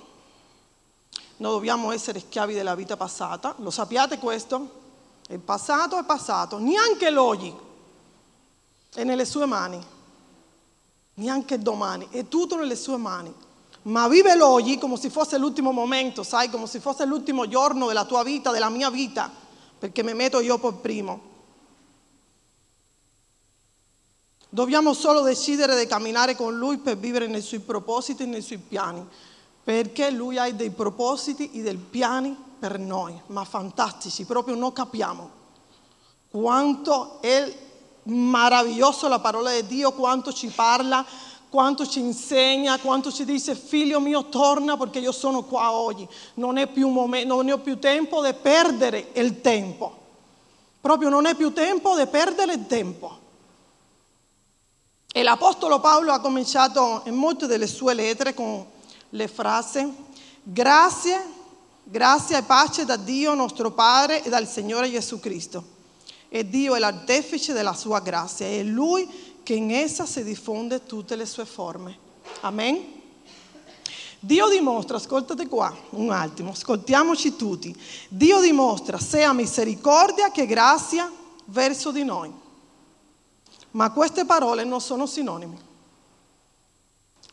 Non 1.38 1.52
dobbiamo 1.52 1.92
essere 1.92 2.20
schiavi 2.20 2.54
della 2.54 2.76
vita 2.76 2.98
passata. 2.98 3.56
Lo 3.58 3.72
sappiate 3.72 4.18
questo? 4.18 4.86
Il 5.30 5.40
passato 5.40 5.98
è 5.98 6.04
passato. 6.04 6.58
Neanche 6.58 7.10
l'oggi 7.10 7.54
è 8.94 9.04
nelle 9.04 9.26
sue 9.26 9.46
mani. 9.46 9.84
Neanche 11.16 11.60
domani. 11.60 12.08
È 12.10 12.28
tutto 12.28 12.58
nelle 12.58 12.76
sue 12.76 12.98
mani 12.98 13.34
ma 13.88 14.08
vive 14.10 14.36
l'oggi 14.36 14.78
come 14.78 14.98
se 14.98 15.10
fosse 15.10 15.38
l'ultimo 15.38 15.72
momento, 15.72 16.22
sai, 16.24 16.50
come 16.50 16.68
se 16.68 16.80
fosse 16.80 17.06
l'ultimo 17.06 17.48
giorno 17.48 17.88
della 17.88 18.04
tua 18.04 18.22
vita, 18.22 18.52
della 18.52 18.70
mia 18.70 18.90
vita, 18.90 19.32
perché 19.80 20.04
mi 20.04 20.14
metto 20.14 20.42
io 20.42 20.58
per 20.58 20.74
primo. 20.74 21.22
Dobbiamo 24.50 24.94
solo 24.94 25.22
decidere 25.22 25.80
di 25.80 25.88
camminare 25.88 26.36
con 26.36 26.58
Lui 26.58 26.80
per 26.80 26.98
vivere 26.98 27.28
nei 27.28 27.42
Suoi 27.42 27.62
propositi 27.62 28.24
e 28.24 28.26
nei 28.26 28.42
Suoi 28.42 28.58
piani, 28.58 29.06
perché 29.64 30.10
Lui 30.10 30.38
ha 30.38 30.52
dei 30.52 30.72
propositi 30.72 31.52
e 31.52 31.62
dei 31.62 31.78
piani 31.78 32.36
per 32.60 32.80
noi, 32.80 33.18
ma 33.28 33.46
fantastici, 33.46 34.26
proprio 34.26 34.56
non 34.56 34.74
capiamo 34.74 35.36
quanto 36.30 37.22
è 37.22 37.67
meraviglioso 38.08 39.08
la 39.08 39.20
parola 39.20 39.52
di 39.52 39.66
Dio, 39.68 39.92
quanto 39.94 40.34
ci 40.34 40.48
parla 40.48 41.06
quanto 41.50 41.88
ci 41.88 42.00
insegna, 42.00 42.78
quanto 42.78 43.12
ci 43.12 43.24
dice 43.24 43.56
figlio 43.56 44.00
mio 44.00 44.28
torna 44.28 44.76
perché 44.76 45.00
io 45.00 45.12
sono 45.12 45.44
qua 45.44 45.72
oggi, 45.72 46.08
non, 46.36 46.58
è 46.58 46.68
più 46.68 46.90
momento, 46.90 47.34
non 47.34 47.50
ho 47.50 47.58
più 47.60 47.80
tempo 47.80 48.22
di 48.22 48.34
perdere 48.34 49.12
il 49.14 49.42
tempo, 49.42 49.96
proprio 50.82 51.10
non 51.10 51.26
è 51.26 51.36
più 51.36 51.54
tempo 51.54 51.98
di 51.98 52.06
perdere 52.08 52.54
il 52.54 52.68
tempo. 52.68 53.26
E 55.12 55.24
l'Apostolo 55.24 55.80
Paolo 55.80 56.12
ha 56.12 56.20
cominciato 56.20 57.02
in 57.06 57.16
molte 57.16 57.48
delle 57.48 57.66
sue 57.66 57.94
lettere 57.94 58.34
con 58.34 58.64
le 59.12 59.28
frasi 59.28 60.06
grazie, 60.44 61.26
grazie 61.84 62.38
e 62.38 62.44
pace 62.44 62.86
da 62.86 62.98
Dio 62.98 63.34
nostro 63.34 63.72
Padre 63.72 64.24
e 64.24 64.30
dal 64.30 64.48
Signore 64.48 64.92
Gesù 64.92 65.20
Cristo. 65.20 65.76
E 66.30 66.48
Dio 66.50 66.76
è 66.76 66.80
l'artefice 66.80 67.54
della 67.54 67.74
sua 67.74 68.00
grazia, 68.00 68.46
è 68.46 68.64
Lui 68.64 69.08
che 69.44 69.54
in 69.54 69.72
essa 69.72 70.06
si 70.06 70.24
diffonde 70.24 70.86
tutte 70.86 71.16
le 71.16 71.26
sue 71.26 71.46
forme. 71.46 71.98
Amen? 72.42 72.96
Dio 74.20 74.50
dimostra, 74.50 74.98
ascoltate 74.98 75.48
qua 75.48 75.76
un 75.92 76.12
attimo, 76.12 76.52
ascoltiamoci 76.52 77.36
tutti. 77.36 77.76
Dio 78.10 78.42
dimostra 78.42 79.00
sia 79.00 79.32
misericordia 79.32 80.32
che 80.32 80.46
grazia 80.46 81.10
verso 81.46 81.92
di 81.92 82.04
noi. 82.04 82.34
Ma 83.72 83.92
queste 83.92 84.26
parole 84.26 84.64
non 84.64 84.82
sono 84.82 85.06
sinonimi. 85.06 85.58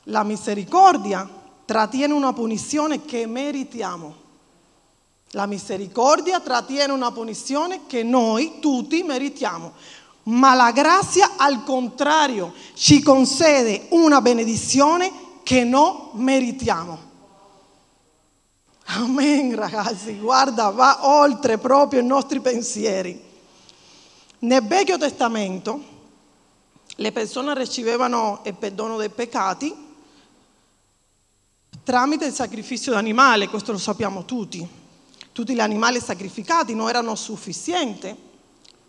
La 0.04 0.22
misericordia 0.22 1.28
trattiene 1.64 2.12
una 2.12 2.32
punizione 2.32 3.04
che 3.04 3.26
meritiamo. 3.26 4.22
La 5.34 5.46
misericordia 5.46 6.40
trattiene 6.40 6.92
una 6.92 7.10
punizione 7.10 7.86
che 7.86 8.02
noi 8.02 8.58
tutti 8.60 9.02
meritiamo 9.02 9.72
ma 10.24 10.54
la 10.54 10.72
grazia 10.72 11.32
al 11.36 11.64
contrario 11.64 12.54
ci 12.74 13.02
concede 13.02 13.86
una 13.90 14.20
benedizione 14.20 15.12
che 15.42 15.64
non 15.64 16.10
meritiamo. 16.12 17.12
Amen 18.86 19.54
ragazzi, 19.54 20.18
guarda, 20.18 20.70
va 20.70 21.06
oltre 21.08 21.58
proprio 21.58 22.00
i 22.00 22.06
nostri 22.06 22.40
pensieri. 22.40 23.32
Nel 24.40 24.66
Vecchio 24.66 24.98
Testamento 24.98 25.92
le 26.96 27.12
persone 27.12 27.54
ricevevano 27.54 28.40
il 28.44 28.54
perdono 28.54 28.96
dei 28.96 29.08
peccati 29.08 29.82
tramite 31.82 32.26
il 32.26 32.32
sacrificio 32.32 32.92
di 32.92 32.96
animale, 32.96 33.48
questo 33.48 33.72
lo 33.72 33.78
sappiamo 33.78 34.24
tutti. 34.24 34.82
Tutti 35.34 35.52
gli 35.52 35.60
animali 35.60 35.98
sacrificati 35.98 36.76
non 36.76 36.88
erano 36.88 37.16
sufficienti 37.16 38.14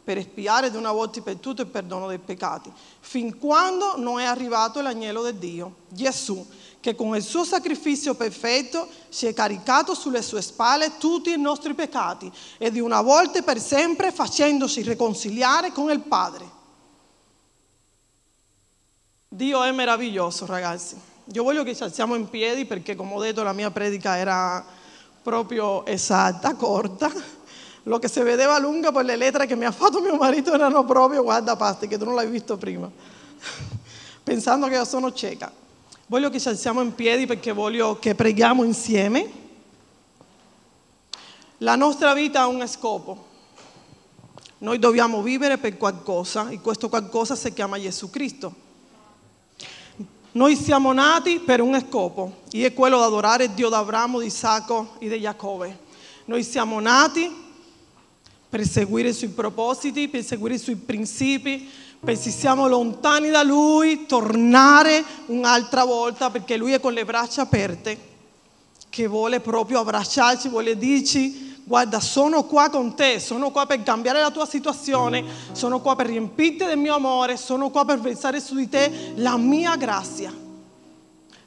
per 0.03 0.19
espiare 0.19 0.69
di 0.69 0.77
una 0.77 0.91
volta 0.91 1.19
per 1.21 1.37
tutte 1.37 1.63
il 1.63 1.67
perdono 1.67 2.05
dei 2.05 2.19
peccati, 2.19 2.71
fin 2.99 3.39
quando 3.39 3.97
non 3.97 4.19
è 4.19 4.25
arrivato 4.25 4.79
l'agnello 4.79 5.23
di 5.31 5.39
Dio, 5.39 5.77
Gesù, 5.87 6.45
che 6.79 6.93
con 6.93 7.15
il 7.15 7.23
suo 7.23 7.43
sacrificio 7.43 8.13
perfetto 8.13 8.87
si 9.09 9.25
è 9.25 9.33
caricato 9.33 9.95
sulle 9.95 10.21
sue 10.21 10.43
spalle 10.43 10.97
tutti 10.99 11.31
i 11.31 11.39
nostri 11.39 11.73
peccati 11.73 12.31
e 12.59 12.69
di 12.69 12.79
una 12.79 13.01
volta 13.01 13.41
per 13.41 13.59
sempre 13.59 14.11
facendoci 14.11 14.83
riconciliare 14.83 15.71
con 15.71 15.89
il 15.89 16.01
Padre. 16.01 16.47
Dio 19.27 19.63
è 19.63 19.71
meraviglioso, 19.71 20.45
ragazzi. 20.45 20.95
Io 21.33 21.41
voglio 21.41 21.63
che 21.63 21.75
ci 21.75 21.81
alziamo 21.81 22.13
in 22.13 22.29
piedi 22.29 22.65
perché, 22.65 22.95
come 22.95 23.15
ho 23.15 23.19
detto, 23.19 23.41
la 23.41 23.51
mia 23.51 23.71
predica 23.71 24.15
era 24.15 24.74
proprio 25.25 25.83
esatta, 25.87 26.53
corta. 26.53 27.11
Lo 27.87 27.97
che 27.97 28.07
si 28.07 28.21
vedeva 28.21 28.59
lunga 28.59 28.91
per 28.91 29.05
le 29.05 29.15
lettere 29.15 29.47
che 29.47 29.55
mi 29.55 29.65
ha 29.65 29.71
fatto 29.71 29.99
mio 29.99 30.15
marito 30.17 30.53
erano 30.53 30.85
proprio, 30.85 31.23
guarda 31.23 31.55
Pasti, 31.55 31.87
che 31.87 31.97
tu 31.97 32.05
non 32.05 32.13
l'hai 32.13 32.27
visto 32.27 32.57
prima, 32.57 32.89
pensando 34.23 34.67
che 34.67 34.75
io 34.75 34.85
sono 34.85 35.11
cieca. 35.13 35.51
Voglio 36.05 36.29
che 36.29 36.39
ci 36.39 36.47
alziamo 36.47 36.81
in 36.81 36.93
piedi 36.93 37.25
perché 37.25 37.51
voglio 37.53 37.97
che 37.97 38.13
preghiamo 38.13 38.63
insieme. 38.63 39.43
La 41.59 41.75
nostra 41.75 42.13
vita 42.13 42.41
ha 42.41 42.47
un 42.47 42.67
scopo. 42.67 43.33
Noi 44.59 44.77
dobbiamo 44.77 45.23
vivere 45.23 45.57
per 45.57 45.75
qualcosa 45.77 46.49
e 46.49 46.61
questo 46.61 46.87
qualcosa 46.87 47.35
si 47.35 47.51
chiama 47.51 47.79
Gesù 47.79 48.11
Cristo. 48.11 48.64
Noi 50.35 50.57
siamo 50.57 50.91
nati 50.91 51.39
per 51.39 51.61
un 51.61 51.81
scopo 51.87 52.41
e 52.51 52.65
è 52.65 52.73
quello 52.73 52.97
di 52.97 53.03
adorare 53.03 53.53
Dio 53.53 53.69
di 53.69 53.73
Abramo, 53.73 54.19
di 54.19 54.25
Isacco 54.25 54.95
e 54.99 55.07
di 55.07 55.21
Giacobbe. 55.21 55.79
Noi 56.25 56.43
siamo 56.43 56.77
nati 56.81 57.33
per 58.49 58.67
seguire 58.67 59.09
i 59.09 59.13
suoi 59.13 59.29
propositi, 59.29 60.09
per 60.09 60.25
seguire 60.25 60.55
i 60.55 60.59
suoi 60.59 60.75
principi, 60.75 61.69
per 61.97 62.17
se 62.17 62.31
siamo 62.31 62.67
lontani 62.67 63.29
da 63.29 63.43
Lui, 63.43 64.05
tornare 64.07 65.05
un'altra 65.27 65.85
volta 65.85 66.29
perché 66.29 66.57
Lui 66.57 66.73
è 66.73 66.81
con 66.81 66.91
le 66.91 67.05
braccia 67.05 67.43
aperte, 67.43 67.97
che 68.89 69.07
vuole 69.07 69.39
proprio 69.39 69.79
abbracciarci, 69.79 70.49
vuole 70.49 70.77
dirci 70.77 71.54
guarda, 71.65 71.99
sono 71.99 72.43
qua 72.43 72.69
con 72.69 72.95
te, 72.95 73.19
sono 73.19 73.49
qua 73.49 73.65
per 73.65 73.81
cambiare 73.81 74.21
la 74.21 74.29
tua 74.29 74.45
situazione, 74.45 75.23
sono 75.51 75.81
qua 75.81 75.95
per 75.95 76.05
riempirti 76.05 76.63
del 76.63 76.77
mio 76.77 76.95
amore, 76.95 77.37
sono 77.37 77.71
qua 77.71 77.83
per 77.83 77.99
versare 77.99 78.39
su 78.39 78.55
di 78.55 78.69
te 78.69 79.13
la 79.15 79.35
mia 79.35 79.75
grazia. 79.75 80.31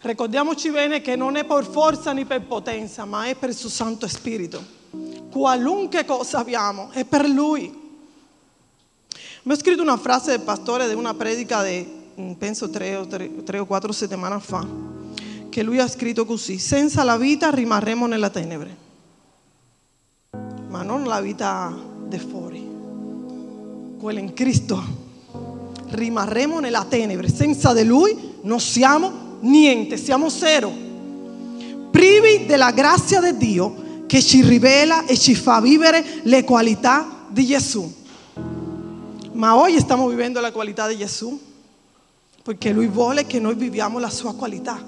Ricordiamoci 0.00 0.70
bene 0.70 1.00
che 1.00 1.16
non 1.16 1.37
è 1.37 1.44
per 1.44 1.64
forza 1.64 2.12
né 2.12 2.24
per 2.24 2.42
potenza, 2.42 3.04
ma 3.04 3.26
è 3.26 3.37
per 3.37 3.50
il 3.50 3.57
suo 3.57 3.68
Santo 3.68 4.07
Spirito. 4.09 4.76
Qualunque 5.31 6.04
cosa 6.04 6.38
abbiamo 6.38 6.90
è 6.92 7.04
per 7.04 7.28
Lui. 7.28 7.87
Mi 9.42 9.52
ho 9.52 9.57
scritto 9.57 9.83
una 9.83 9.96
frase 9.96 10.33
del 10.33 10.40
pastore 10.40 10.88
di 10.88 10.94
una 10.94 11.14
predica 11.14 11.62
di, 11.62 11.87
mm, 12.20 12.33
penso, 12.33 12.68
tre 12.70 12.96
o, 12.96 13.07
tre, 13.07 13.44
tre 13.44 13.59
o 13.61 13.66
quattro 13.66 13.92
settimane 13.92 14.40
fa, 14.40 14.66
che 15.48 15.62
lui 15.62 15.78
ha 15.78 15.88
scritto 15.88 16.24
così, 16.24 16.59
senza 16.59 17.02
la 17.02 17.16
vita 17.16 17.50
rimarremo 17.50 18.07
nella 18.07 18.31
tenebre 18.31 18.87
ma 20.68 20.83
non 20.83 21.04
la 21.04 21.20
vita 21.20 21.74
di 22.07 22.18
fuori, 22.18 22.66
quella 23.98 24.20
in 24.20 24.33
Cristo. 24.35 25.07
Rimarremo 25.90 26.61
nella 26.61 26.85
tenebre, 26.85 27.28
senza 27.28 27.72
di 27.72 27.85
Lui 27.85 28.37
non 28.42 28.61
siamo 28.61 29.38
niente, 29.40 29.96
siamo 29.96 30.28
zero, 30.28 30.70
privi 31.90 32.44
della 32.46 32.70
grazia 32.72 33.20
di 33.20 33.37
Dio 33.37 33.87
che 34.07 34.22
ci 34.22 34.42
rivela 34.42 35.07
e 35.07 35.16
ci 35.16 35.35
fa 35.35 35.61
vivere 35.61 36.20
le 36.22 36.44
qualità 36.44 37.26
di 37.28 37.46
Gesù. 37.46 37.94
Ma 39.33 39.57
oggi 39.57 39.78
stiamo 39.78 40.09
vivendo 40.09 40.40
la 40.40 40.52
qualità 40.52 40.87
di 40.87 40.96
Gesù 40.96 41.38
perché 42.42 42.72
Lui 42.72 42.87
vuole 42.87 43.26
che 43.26 43.38
noi 43.38 43.54
viviamo 43.54 43.98
la 43.98 44.11
sua 44.11 44.35
qualità. 44.35 44.83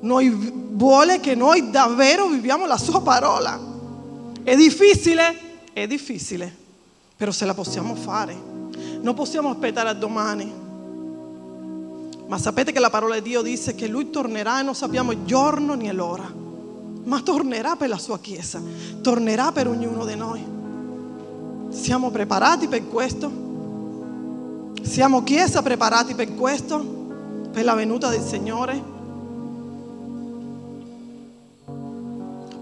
Noi 0.00 0.52
vuole 0.72 1.20
che 1.20 1.34
noi 1.34 1.70
davvero 1.70 2.26
viviamo 2.26 2.66
la 2.66 2.78
sua 2.78 3.00
parola. 3.02 3.71
È 4.44 4.56
difficile? 4.56 5.50
È 5.72 5.86
difficile, 5.86 6.52
però 7.16 7.30
se 7.30 7.44
la 7.44 7.54
possiamo 7.54 7.94
fare. 7.94 8.36
Non 9.00 9.14
possiamo 9.14 9.50
aspettare 9.50 9.88
a 9.88 9.94
domani. 9.94 10.52
Ma 12.26 12.38
sapete 12.38 12.72
che 12.72 12.80
la 12.80 12.90
parola 12.90 13.14
di 13.14 13.22
Dio 13.22 13.42
dice 13.42 13.74
che 13.74 13.86
Lui 13.86 14.10
tornerà 14.10 14.60
e 14.60 14.62
non 14.62 14.74
sappiamo 14.74 15.12
il 15.12 15.24
giorno 15.24 15.74
né 15.74 15.92
l'ora, 15.92 16.32
ma 17.04 17.20
tornerà 17.20 17.76
per 17.76 17.88
la 17.88 17.98
sua 17.98 18.18
Chiesa, 18.18 18.60
tornerà 19.00 19.52
per 19.52 19.68
ognuno 19.68 20.04
di 20.04 20.16
noi. 20.16 20.44
Siamo 21.68 22.10
preparati 22.10 22.68
per 22.68 22.88
questo? 22.88 23.30
Siamo 24.82 25.22
Chiesa 25.22 25.62
preparati 25.62 26.14
per 26.14 26.34
questo? 26.34 27.00
Per 27.52 27.64
la 27.64 27.74
venuta 27.74 28.08
del 28.08 28.22
Signore? 28.22 28.91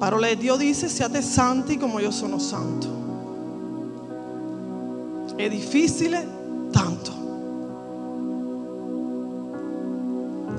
Parola 0.01 0.29
di 0.29 0.39
Dio 0.39 0.57
dice 0.57 0.89
siate 0.89 1.21
santi 1.21 1.77
come 1.77 2.01
io 2.01 2.11
sono 2.11 2.39
santo. 2.39 2.89
È 5.37 5.47
difficile 5.47 6.27
tanto. 6.71 7.13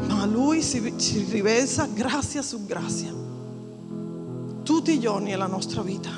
Ma 0.07 0.25
Lui 0.27 0.61
si, 0.61 0.93
ci 0.99 1.25
riversa 1.27 1.87
grazia 1.91 2.43
su 2.43 2.67
grazia. 2.67 3.11
Tutti 4.61 4.91
i 4.91 4.99
giorni 4.99 5.31
della 5.31 5.47
nostra 5.47 5.81
vita. 5.81 6.11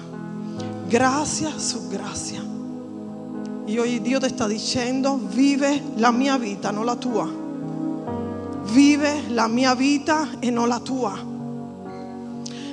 Grazia 0.86 1.57
su 1.57 1.88
grazia. 1.88 2.43
E 3.63 3.79
oggi 3.79 4.01
Dio 4.01 4.19
ti 4.19 4.27
sta 4.27 4.47
dicendo 4.47 5.17
vive 5.29 5.81
la 5.95 6.12
mia 6.12 6.38
vita, 6.38 6.71
non 6.71 6.83
la 6.83 6.97
tua. 6.97 7.25
Vive 8.65 9.29
la 9.29 9.47
mia 9.47 9.75
vita 9.75 10.27
e 10.39 10.49
non 10.49 10.67
la 10.67 10.79
tua 10.79 11.31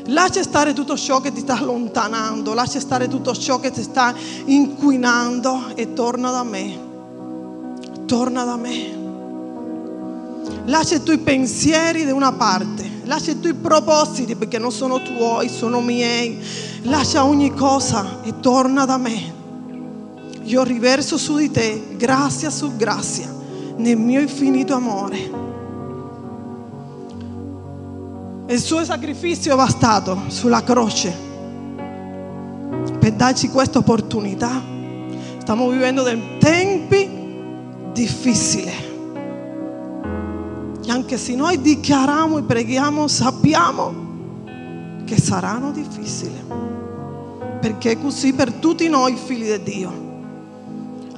Lascia 0.07 0.43
stare 0.43 0.73
tutto 0.73 0.97
ciò 0.97 1.21
che 1.21 1.33
ti 1.33 1.41
sta 1.41 1.59
allontanando, 1.59 2.55
lascia 2.55 2.81
stare 2.81 3.09
tutto 3.09 3.35
ciò 3.35 3.61
che 3.61 3.71
ti 3.71 3.83
sta 3.83 4.15
inquinando 4.47 5.75
e 5.75 5.93
torna 5.93 6.31
da 6.31 6.43
me. 6.43 6.89
Torna 8.07 8.45
da 8.45 8.57
me. 8.57 8.99
Lascia 10.65 10.97
i 10.97 11.03
tuoi 11.03 11.19
pensieri 11.19 12.05
da 12.05 12.15
una 12.15 12.33
parte, 12.33 13.03
lascia 13.05 13.33
i 13.33 13.41
tuoi 13.41 13.55
propositi 13.55 14.37
perché 14.37 14.59
non 14.59 14.73
sono 14.73 15.03
tuoi, 15.03 15.49
sono 15.49 15.81
miei. 15.81 16.39
Lascia 16.83 17.25
ogni 17.25 17.53
cosa 17.55 18.23
e 18.23 18.41
torna 18.41 18.85
da 18.85 18.97
me. 18.97 19.39
Io 20.43 20.63
riverso 20.63 21.17
su 21.19 21.37
di 21.37 21.51
te 21.51 21.95
grazia 21.97 22.51
su 22.51 22.75
grazia 22.77 23.33
nel 23.77 23.97
mio 23.97 24.21
infinito 24.21 24.75
amore. 24.75 25.50
Il 28.51 28.59
suo 28.59 28.85
sacrificio 28.85 29.53
è 29.53 29.55
bastato 29.55 30.23
sulla 30.27 30.65
croce 30.65 31.15
per 32.99 33.13
darci 33.13 33.49
questa 33.49 33.79
opportunità. 33.79 34.61
Stiamo 35.39 35.69
vivendo 35.69 36.03
dei 36.03 36.21
tempi 36.41 37.09
difficili. 37.93 38.73
E 40.85 40.91
anche 40.91 41.17
se 41.17 41.37
noi 41.37 41.61
dichiariamo 41.61 42.39
e 42.39 42.43
preghiamo, 42.43 43.07
sappiamo 43.07 43.95
che 45.05 45.17
saranno 45.17 45.71
difficili. 45.71 46.43
Perché 47.61 48.01
così 48.01 48.33
per 48.33 48.55
tutti 48.55 48.89
noi 48.89 49.15
figli 49.15 49.49
di 49.49 49.63
Dio 49.63 49.93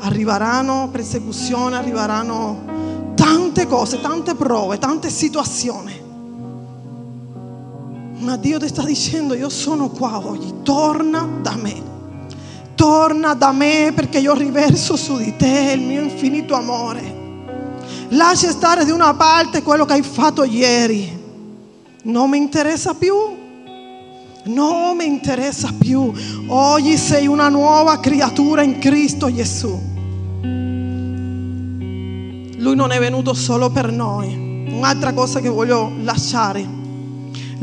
arriveranno 0.01 0.90
persecuzioni, 0.92 1.77
arriveranno 1.77 3.14
tante 3.14 3.66
cose, 3.66 4.03
tante 4.03 4.35
prove, 4.35 4.77
tante 4.77 5.09
situazioni. 5.09 6.12
Ma 8.23 8.37
Dio 8.37 8.57
ti 8.57 8.69
sta 8.69 8.85
dicendo, 8.85 9.35
io 9.35 9.49
sono 9.49 9.89
qua 9.89 10.25
oggi, 10.25 10.55
torna 10.63 11.29
da 11.43 11.57
me. 11.57 11.91
Torna 12.77 13.35
da 13.35 13.51
me 13.51 13.91
perché 13.93 14.19
io 14.19 14.33
riverso 14.35 14.95
su 14.95 15.17
di 15.17 15.35
te 15.37 15.73
il 15.75 15.81
mio 15.81 16.03
infinito 16.03 16.55
amore. 16.55 17.21
Lascia 18.11 18.51
stare 18.51 18.85
di 18.85 18.93
una 18.93 19.13
parte 19.15 19.65
quello 19.65 19.85
che 19.85 19.95
hai 19.95 20.03
fatto 20.05 20.45
ieri. 20.45 21.21
Non 22.05 22.31
mi 22.31 22.39
interessa 22.39 22.95
più. 22.95 23.17
Non 24.45 24.97
mi 24.97 25.07
interessa 25.07 25.73
più. 25.77 26.13
Oggi 26.47 26.97
sei 26.97 27.27
una 27.27 27.49
nuova 27.49 27.99
creatura 27.99 28.63
in 28.63 28.79
Cristo 28.79 29.35
Gesù. 29.35 29.81
Lui 32.57 32.77
non 32.77 32.93
è 32.93 33.01
venuto 33.01 33.35
solo 33.35 33.69
per 33.71 33.91
noi. 33.91 34.65
Un'altra 34.71 35.13
cosa 35.13 35.41
che 35.41 35.49
voglio 35.49 35.91
lasciare 36.03 36.82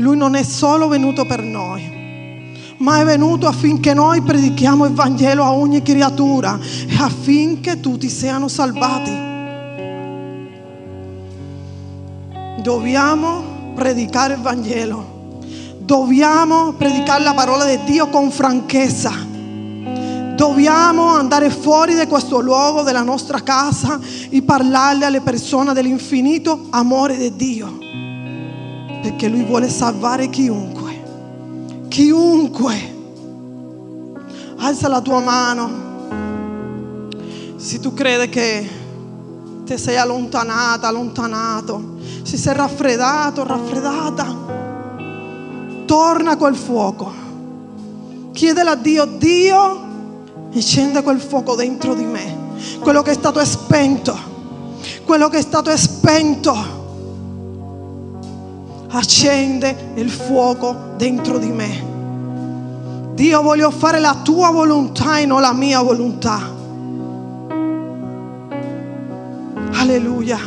lui 0.00 0.16
non 0.16 0.34
è 0.34 0.42
solo 0.42 0.88
venuto 0.88 1.26
per 1.26 1.42
noi, 1.42 2.74
ma 2.78 3.00
è 3.00 3.04
venuto 3.04 3.46
affinché 3.46 3.92
noi 3.94 4.22
predichiamo 4.22 4.86
il 4.86 4.92
Vangelo 4.92 5.44
a 5.44 5.52
ogni 5.52 5.82
creatura 5.82 6.58
e 6.88 6.96
affinché 6.98 7.80
tutti 7.80 8.08
siano 8.08 8.48
salvati. 8.48 9.28
Dobbiamo 12.62 13.72
predicare 13.74 14.34
il 14.34 14.40
Vangelo, 14.40 15.38
dobbiamo 15.78 16.72
predicare 16.72 17.22
la 17.22 17.34
parola 17.34 17.64
di 17.64 17.78
Dio 17.84 18.08
con 18.08 18.30
franchezza, 18.30 19.28
Dobbiamo 20.40 21.08
andare 21.08 21.50
fuori 21.50 21.94
da 21.94 22.06
questo 22.06 22.40
luogo, 22.40 22.80
della 22.80 23.02
nostra 23.02 23.42
casa, 23.42 24.00
e 24.30 24.40
parlarle 24.40 25.04
alle 25.04 25.20
persone 25.20 25.74
dell'infinito 25.74 26.68
amore 26.70 27.18
di 27.18 27.36
Dio. 27.36 27.99
Perché 29.02 29.28
Lui 29.28 29.44
vuole 29.44 29.68
salvare 29.68 30.28
chiunque. 30.28 31.02
Chiunque. 31.88 32.98
Alza 34.58 34.88
la 34.88 35.00
tua 35.00 35.20
mano. 35.20 35.88
Se 37.56 37.78
tu 37.78 37.94
credi 37.94 38.28
che 38.28 38.68
ti 39.64 39.78
sei 39.78 39.96
allontanata, 39.96 40.88
allontanato, 40.88 41.98
si 42.22 42.36
sei 42.36 42.54
raffreddato, 42.54 43.44
raffreddata, 43.44 44.36
torna 45.84 46.36
quel 46.36 46.56
fuoco. 46.56 47.12
Chiedele 48.32 48.70
a 48.70 48.74
Dio, 48.74 49.04
Dio, 49.04 49.80
accende 50.54 51.02
quel 51.02 51.20
fuoco 51.20 51.54
dentro 51.54 51.94
di 51.94 52.04
me, 52.04 52.36
quello 52.80 53.02
che 53.02 53.12
è 53.12 53.14
stato 53.14 53.44
spento, 53.44 54.16
quello 55.04 55.28
che 55.28 55.38
è 55.38 55.42
stato 55.42 55.76
spento. 55.76 56.79
Accende 58.92 59.92
il 59.94 60.10
fuoco 60.10 60.94
dentro 60.96 61.38
di 61.38 61.50
me. 61.50 61.88
Dio, 63.14 63.42
voglio 63.42 63.70
fare 63.70 64.00
la 64.00 64.16
tua 64.22 64.50
volontà 64.50 65.18
e 65.18 65.26
non 65.26 65.40
la 65.40 65.52
mia 65.52 65.80
volontà. 65.82 66.58
Alleluia. 69.74 70.38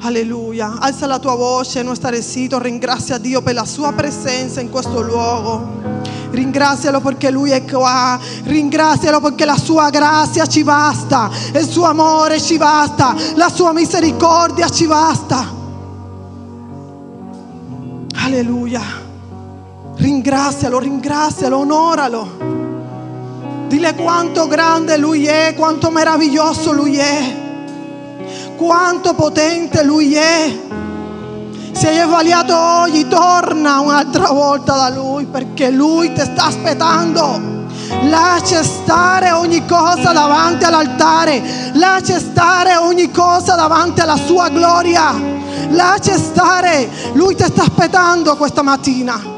Alleluia. 0.00 0.76
Alza 0.78 1.06
la 1.06 1.18
tua 1.18 1.34
voce, 1.34 1.82
non 1.82 1.94
stare 1.94 2.20
zitto, 2.20 2.58
ringrazia 2.58 3.18
Dio 3.18 3.40
per 3.40 3.54
la 3.54 3.64
sua 3.64 3.92
presenza 3.92 4.60
in 4.60 4.70
questo 4.70 5.00
luogo. 5.00 6.06
Ringrazialo 6.30 7.00
perché 7.00 7.30
Lui 7.30 7.50
è 7.50 7.64
qua, 7.64 8.18
ringrazialo 8.44 9.20
perché 9.20 9.44
la 9.44 9.56
sua 9.56 9.90
grazia 9.90 10.46
ci 10.46 10.62
basta, 10.62 11.30
il 11.54 11.66
suo 11.66 11.84
amore 11.84 12.40
ci 12.40 12.58
basta, 12.58 13.14
la 13.34 13.48
sua 13.48 13.72
misericordia 13.72 14.68
ci 14.68 14.86
basta. 14.86 15.57
Alleluia. 18.28 18.82
Ringrazialo, 19.96 20.78
ringrazialo, 20.78 21.60
onoralo. 21.60 22.28
Dile 23.68 23.94
quanto 23.94 24.46
grande 24.46 24.98
Lui 24.98 25.24
è, 25.24 25.54
quanto 25.56 25.90
meraviglioso 25.90 26.72
Lui 26.72 26.98
è, 26.98 27.36
quanto 28.54 29.14
potente 29.14 29.82
Lui 29.82 30.14
è. 30.14 30.58
Se 31.72 31.88
hai 31.88 32.06
sbagliato 32.06 32.54
oggi, 32.54 33.08
torna 33.08 33.80
un'altra 33.80 34.30
volta 34.30 34.76
da 34.76 34.90
Lui 34.90 35.24
perché 35.24 35.70
Lui 35.70 36.12
ti 36.12 36.20
sta 36.20 36.44
aspettando. 36.48 37.56
Lascia 38.10 38.62
stare 38.62 39.30
ogni 39.30 39.64
cosa 39.64 40.12
davanti 40.12 40.64
all'altare, 40.64 41.72
lascia 41.72 42.18
stare 42.18 42.76
ogni 42.76 43.10
cosa 43.10 43.54
davanti 43.54 44.02
alla 44.02 44.18
sua 44.18 44.50
gloria. 44.50 45.37
Lascia 45.70 46.16
stare, 46.16 46.88
Lui 47.12 47.34
ti 47.34 47.44
sta 47.44 47.62
aspettando 47.62 48.36
questa 48.36 48.62
mattina. 48.62 49.36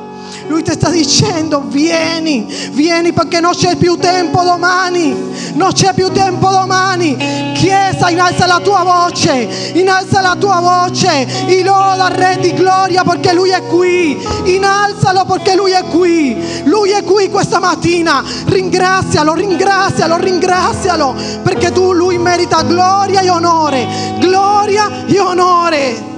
Lui 0.50 0.64
ti 0.64 0.72
sta 0.72 0.90
dicendo 0.90 1.62
vieni, 1.66 2.44
vieni 2.72 3.12
perché 3.12 3.38
non 3.38 3.52
c'è 3.52 3.76
più 3.76 3.96
tempo 3.96 4.42
domani, 4.42 5.14
non 5.54 5.70
c'è 5.70 5.94
più 5.94 6.10
tempo 6.10 6.50
domani. 6.50 7.16
Chiesa, 7.54 8.10
innalza 8.10 8.46
la 8.46 8.58
tua 8.58 8.82
voce, 8.82 9.70
innalza 9.74 10.20
la 10.20 10.34
tua 10.36 10.58
voce, 10.58 11.46
e 11.46 11.62
loda 11.62 12.08
Re 12.08 12.38
di 12.40 12.52
gloria 12.52 13.04
perché 13.04 13.32
Lui 13.32 13.50
è 13.50 13.62
qui, 13.62 14.18
innalzalo 14.42 15.24
perché 15.24 15.54
Lui 15.54 15.70
è 15.70 15.84
qui, 15.84 16.62
Lui 16.64 16.90
è 16.90 17.04
qui 17.04 17.30
questa 17.30 17.60
mattina. 17.60 18.20
Ringrazialo, 18.46 19.34
ringrazialo, 19.34 20.16
ringrazialo 20.16 21.14
perché 21.44 21.70
tu, 21.70 21.92
Lui 21.92 22.18
merita 22.18 22.62
gloria 22.62 23.20
e 23.20 23.30
onore, 23.30 23.86
gloria 24.18 25.06
e 25.06 25.20
onore. 25.20 26.09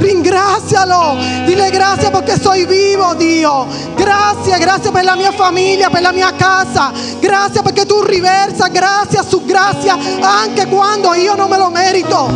Ringrazialo, 0.00 1.18
dile 1.44 1.68
grazie 1.68 2.10
perché 2.10 2.40
sono 2.40 2.54
vivo 2.64 3.12
Dio. 3.14 3.66
Grazie, 3.94 4.56
grazie 4.58 4.90
per 4.90 5.04
la 5.04 5.14
mia 5.14 5.30
famiglia, 5.30 5.90
per 5.90 6.00
la 6.00 6.10
mia 6.10 6.32
casa. 6.34 6.90
Grazie 7.18 7.60
perché 7.60 7.84
tu 7.84 8.02
riversa 8.02 8.68
grazia 8.68 9.22
su 9.22 9.44
grazia 9.44 9.98
anche 10.20 10.66
quando 10.68 11.12
io 11.12 11.34
non 11.34 11.50
me 11.50 11.58
lo 11.58 11.68
merito. 11.68 12.28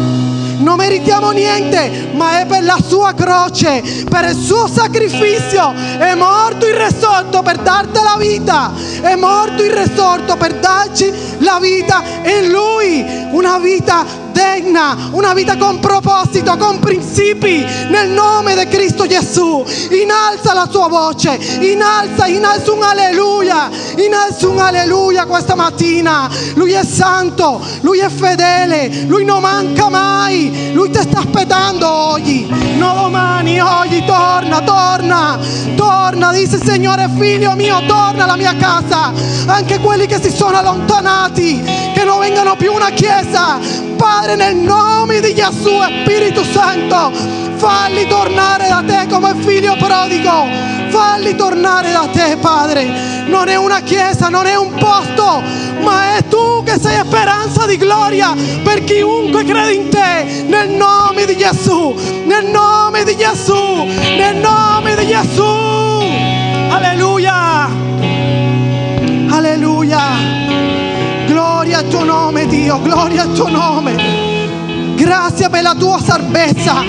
Non 0.58 0.76
meritiamo 0.76 1.30
niente, 1.30 2.10
ma 2.12 2.40
è 2.40 2.46
per 2.46 2.64
la 2.64 2.78
sua 2.86 3.14
croce, 3.14 3.82
per 4.10 4.28
il 4.28 4.36
suo 4.36 4.68
sacrificio. 4.68 5.72
È 5.98 6.14
morto 6.14 6.66
il 6.66 6.74
risorto 6.74 7.40
per 7.40 7.58
darti 7.58 7.98
la 8.02 8.16
vita. 8.18 8.72
È 9.00 9.14
morto 9.14 9.64
il 9.64 9.72
risorto 9.72 10.36
per 10.36 10.54
darci 10.56 11.12
la 11.38 11.58
vita 11.60 12.02
in 12.24 12.50
Lui. 12.50 13.04
Una 13.30 13.58
vita 13.58 14.23
degna, 14.44 14.96
una 15.12 15.32
vita 15.32 15.56
con 15.56 15.80
proposito, 15.80 16.56
con 16.56 16.78
principi, 16.78 17.64
nel 17.88 18.10
nome 18.10 18.54
di 18.54 18.66
Cristo 18.68 19.06
Gesù. 19.06 19.64
Innalza 19.90 20.52
la 20.52 20.66
tua 20.66 20.88
voce, 20.88 21.38
innalza, 21.60 22.26
innalza 22.26 22.72
un 22.72 22.82
alleluia, 22.82 23.70
innalza 23.96 24.48
un 24.48 24.58
alleluia 24.58 25.24
questa 25.24 25.54
mattina. 25.54 26.28
Lui 26.54 26.72
è 26.72 26.84
santo, 26.84 27.60
lui 27.80 27.98
è 27.98 28.08
fedele, 28.08 29.04
lui 29.06 29.24
non 29.24 29.40
manca 29.40 29.88
mai, 29.88 30.72
lui 30.72 30.90
ti 30.90 31.00
sta 31.00 31.20
aspettando 31.20 31.88
oggi, 31.88 32.46
non 32.76 32.94
domani, 32.94 33.60
oggi 33.60 34.04
torna, 34.04 34.60
torna, 34.60 35.38
torna, 35.74 36.32
dice 36.32 36.58
Signore 36.62 37.08
figlio 37.18 37.54
mio, 37.54 37.80
torna 37.86 38.24
alla 38.24 38.36
mia 38.36 38.54
casa, 38.56 39.12
anche 39.46 39.78
quelli 39.78 40.06
che 40.06 40.20
si 40.20 40.30
sono 40.30 40.58
allontanati, 40.58 41.92
che 42.04 42.10
non 42.10 42.18
vengano 42.18 42.54
più 42.56 42.70
una 42.74 42.90
chiesa, 42.90 43.58
Padre, 43.96 44.36
nel 44.36 44.56
nome 44.56 45.20
di 45.20 45.34
Gesù, 45.34 45.70
Spirito 46.02 46.44
Santo, 46.44 47.10
falli 47.56 48.06
tornare 48.06 48.68
da 48.68 48.82
te 48.86 49.06
come 49.08 49.34
figlio 49.38 49.74
prodigo. 49.76 50.72
Falli 50.90 51.34
tornare 51.34 51.90
da 51.92 52.06
te, 52.12 52.36
Padre. 52.36 52.84
Non 53.26 53.48
è 53.48 53.56
una 53.56 53.80
chiesa, 53.80 54.28
non 54.28 54.44
è 54.44 54.54
un 54.54 54.74
posto, 54.74 55.42
ma 55.80 56.16
è 56.16 56.28
tu 56.28 56.62
che 56.62 56.78
sei 56.78 57.00
speranza 57.04 57.64
di 57.64 57.78
gloria 57.78 58.34
per 58.62 58.84
chiunque 58.84 59.42
crede 59.44 59.72
in 59.72 59.88
te. 59.88 60.44
Nel 60.46 60.68
nome 60.68 61.24
di 61.24 61.36
Gesù, 61.38 61.94
nel 62.26 62.44
nome 62.44 63.04
di 63.04 63.16
Gesù, 63.16 63.84
nel 64.16 64.36
nome 64.36 64.94
di 64.94 65.06
Gesù. 65.06 65.42
Alleluia. 66.68 67.68
Alleluia. 69.30 70.33
Gloria 71.64 71.78
al 71.78 71.88
tuo 71.88 72.04
nome 72.04 72.46
Dio, 72.46 72.78
gloria 72.82 73.22
al 73.22 73.32
tuo 73.32 73.48
nome. 73.48 73.94
Grazie 74.96 75.48
per 75.48 75.62
la 75.62 75.74
tua 75.74 75.98
salvezza. 75.98 76.84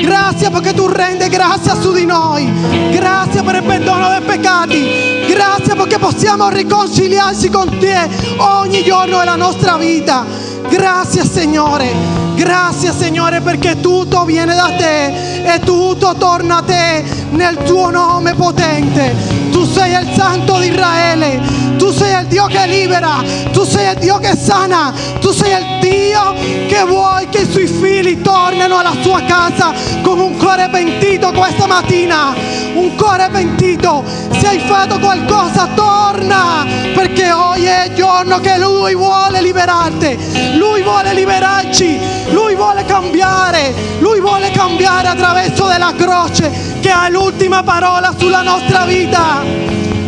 Grazie 0.00 0.50
perché 0.50 0.74
tu 0.74 0.88
rendi 0.88 1.28
grazia 1.28 1.80
su 1.80 1.92
di 1.92 2.04
noi. 2.04 2.52
Grazie 2.90 3.44
per 3.44 3.54
il 3.54 3.62
perdono 3.62 4.08
dei 4.08 4.22
peccati. 4.22 4.84
Grazie 5.28 5.76
perché 5.76 5.98
possiamo 5.98 6.48
riconciliarci 6.48 7.50
con 7.50 7.78
te 7.78 8.08
ogni 8.38 8.82
giorno 8.82 9.18
della 9.18 9.36
nostra 9.36 9.76
vita. 9.76 10.24
Grazie 10.68 11.24
Signore. 11.24 11.92
Grazie 12.34 12.92
Signore 12.92 13.40
perché 13.40 13.78
tutto 13.78 14.24
viene 14.24 14.56
da 14.56 14.72
te 14.76 15.54
e 15.54 15.60
tutto 15.60 16.16
torna 16.18 16.56
a 16.56 16.62
te 16.62 17.04
nel 17.30 17.56
tuo 17.64 17.90
nome 17.90 18.34
potente. 18.34 19.14
Tu 19.52 19.64
sei 19.64 19.92
il 19.92 20.08
Santo 20.16 20.58
di 20.58 20.66
Israele, 20.66 21.40
tu 21.76 21.90
sei 21.90 22.20
il 22.20 22.26
Dio 22.26 22.46
che 22.46 22.66
libera, 22.66 23.22
tu 23.52 23.64
sei 23.64 23.92
il 23.92 23.98
Dio 23.98 24.18
che 24.18 24.34
sana, 24.36 24.92
tu 25.20 25.30
sei 25.30 25.52
il 25.52 25.78
Dio 25.80 26.34
che 26.66 26.84
vuoi 26.84 27.28
che 27.28 27.42
i 27.42 27.50
suoi 27.50 27.66
figli 27.66 28.20
tornino 28.20 28.78
alla 28.78 28.94
sua 29.00 29.22
casa 29.22 29.72
con 30.02 30.18
un 30.18 30.36
cuore 30.36 30.68
pentito 30.70 31.32
questa 31.32 31.66
mattina, 31.66 32.34
un 32.74 32.94
cuore 32.96 33.28
pentito. 33.30 34.04
Se 34.38 34.46
hai 34.46 34.58
fatto 34.60 34.98
qualcosa 34.98 35.68
torna 35.74 36.66
perché 36.94 37.32
oggi 37.32 37.64
è 37.64 37.86
il 37.88 37.94
giorno 37.94 38.38
che 38.40 38.58
Lui 38.58 38.94
vuole 38.94 39.40
liberarti, 39.40 40.56
Lui 40.56 40.82
vuole 40.82 41.14
liberarci, 41.14 41.98
Lui 42.30 42.54
vuole 42.54 42.84
cambiare, 42.84 43.74
Lui 43.98 44.20
vuole 44.20 44.50
cambiare 44.50 45.08
attraverso 45.08 45.66
della 45.66 45.92
croce 45.96 46.50
che 46.80 46.90
ha 46.90 47.08
l'ultima 47.08 47.62
parola 47.62 48.14
sulla 48.16 48.42
nostra 48.42 48.84
vita. 48.84 49.42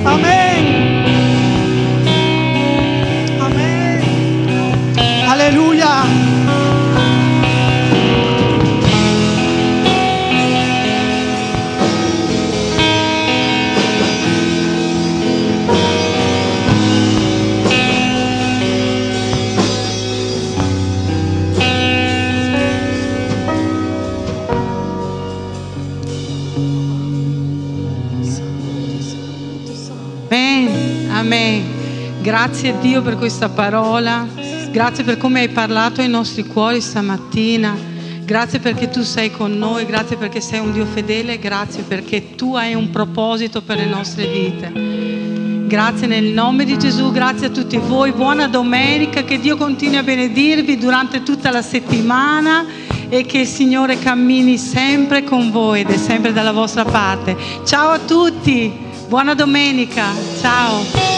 Amen. 0.02 0.77
Alleluia. 5.48 6.04
Amen. 31.10 31.64
Grazie 32.20 32.68
a 32.68 32.72
Dio 32.74 33.00
per 33.00 33.16
questa 33.16 33.48
parola 33.48 34.47
grazie 34.70 35.04
per 35.04 35.16
come 35.16 35.40
hai 35.40 35.48
parlato 35.48 36.00
ai 36.00 36.08
nostri 36.08 36.44
cuori 36.44 36.80
stamattina, 36.80 37.76
grazie 38.24 38.58
perché 38.58 38.88
tu 38.88 39.02
sei 39.02 39.30
con 39.30 39.56
noi, 39.56 39.86
grazie 39.86 40.16
perché 40.16 40.40
sei 40.40 40.60
un 40.60 40.72
Dio 40.72 40.84
fedele, 40.84 41.38
grazie 41.38 41.82
perché 41.82 42.34
tu 42.34 42.54
hai 42.54 42.74
un 42.74 42.90
proposito 42.90 43.62
per 43.62 43.76
le 43.76 43.86
nostre 43.86 44.26
vite. 44.26 45.06
Grazie 45.68 46.06
nel 46.06 46.24
nome 46.24 46.64
di 46.64 46.78
Gesù, 46.78 47.12
grazie 47.12 47.48
a 47.48 47.50
tutti 47.50 47.76
voi, 47.76 48.12
buona 48.12 48.48
domenica, 48.48 49.22
che 49.22 49.38
Dio 49.38 49.56
continui 49.56 49.98
a 49.98 50.02
benedirvi 50.02 50.78
durante 50.78 51.22
tutta 51.22 51.50
la 51.50 51.60
settimana 51.60 52.64
e 53.10 53.24
che 53.26 53.38
il 53.40 53.46
Signore 53.46 53.98
cammini 53.98 54.56
sempre 54.56 55.24
con 55.24 55.50
voi 55.50 55.80
ed 55.80 55.90
è 55.90 55.96
sempre 55.98 56.32
dalla 56.32 56.52
vostra 56.52 56.84
parte. 56.84 57.36
Ciao 57.66 57.90
a 57.90 57.98
tutti, 57.98 58.72
buona 59.08 59.34
domenica, 59.34 60.06
ciao. 60.40 61.17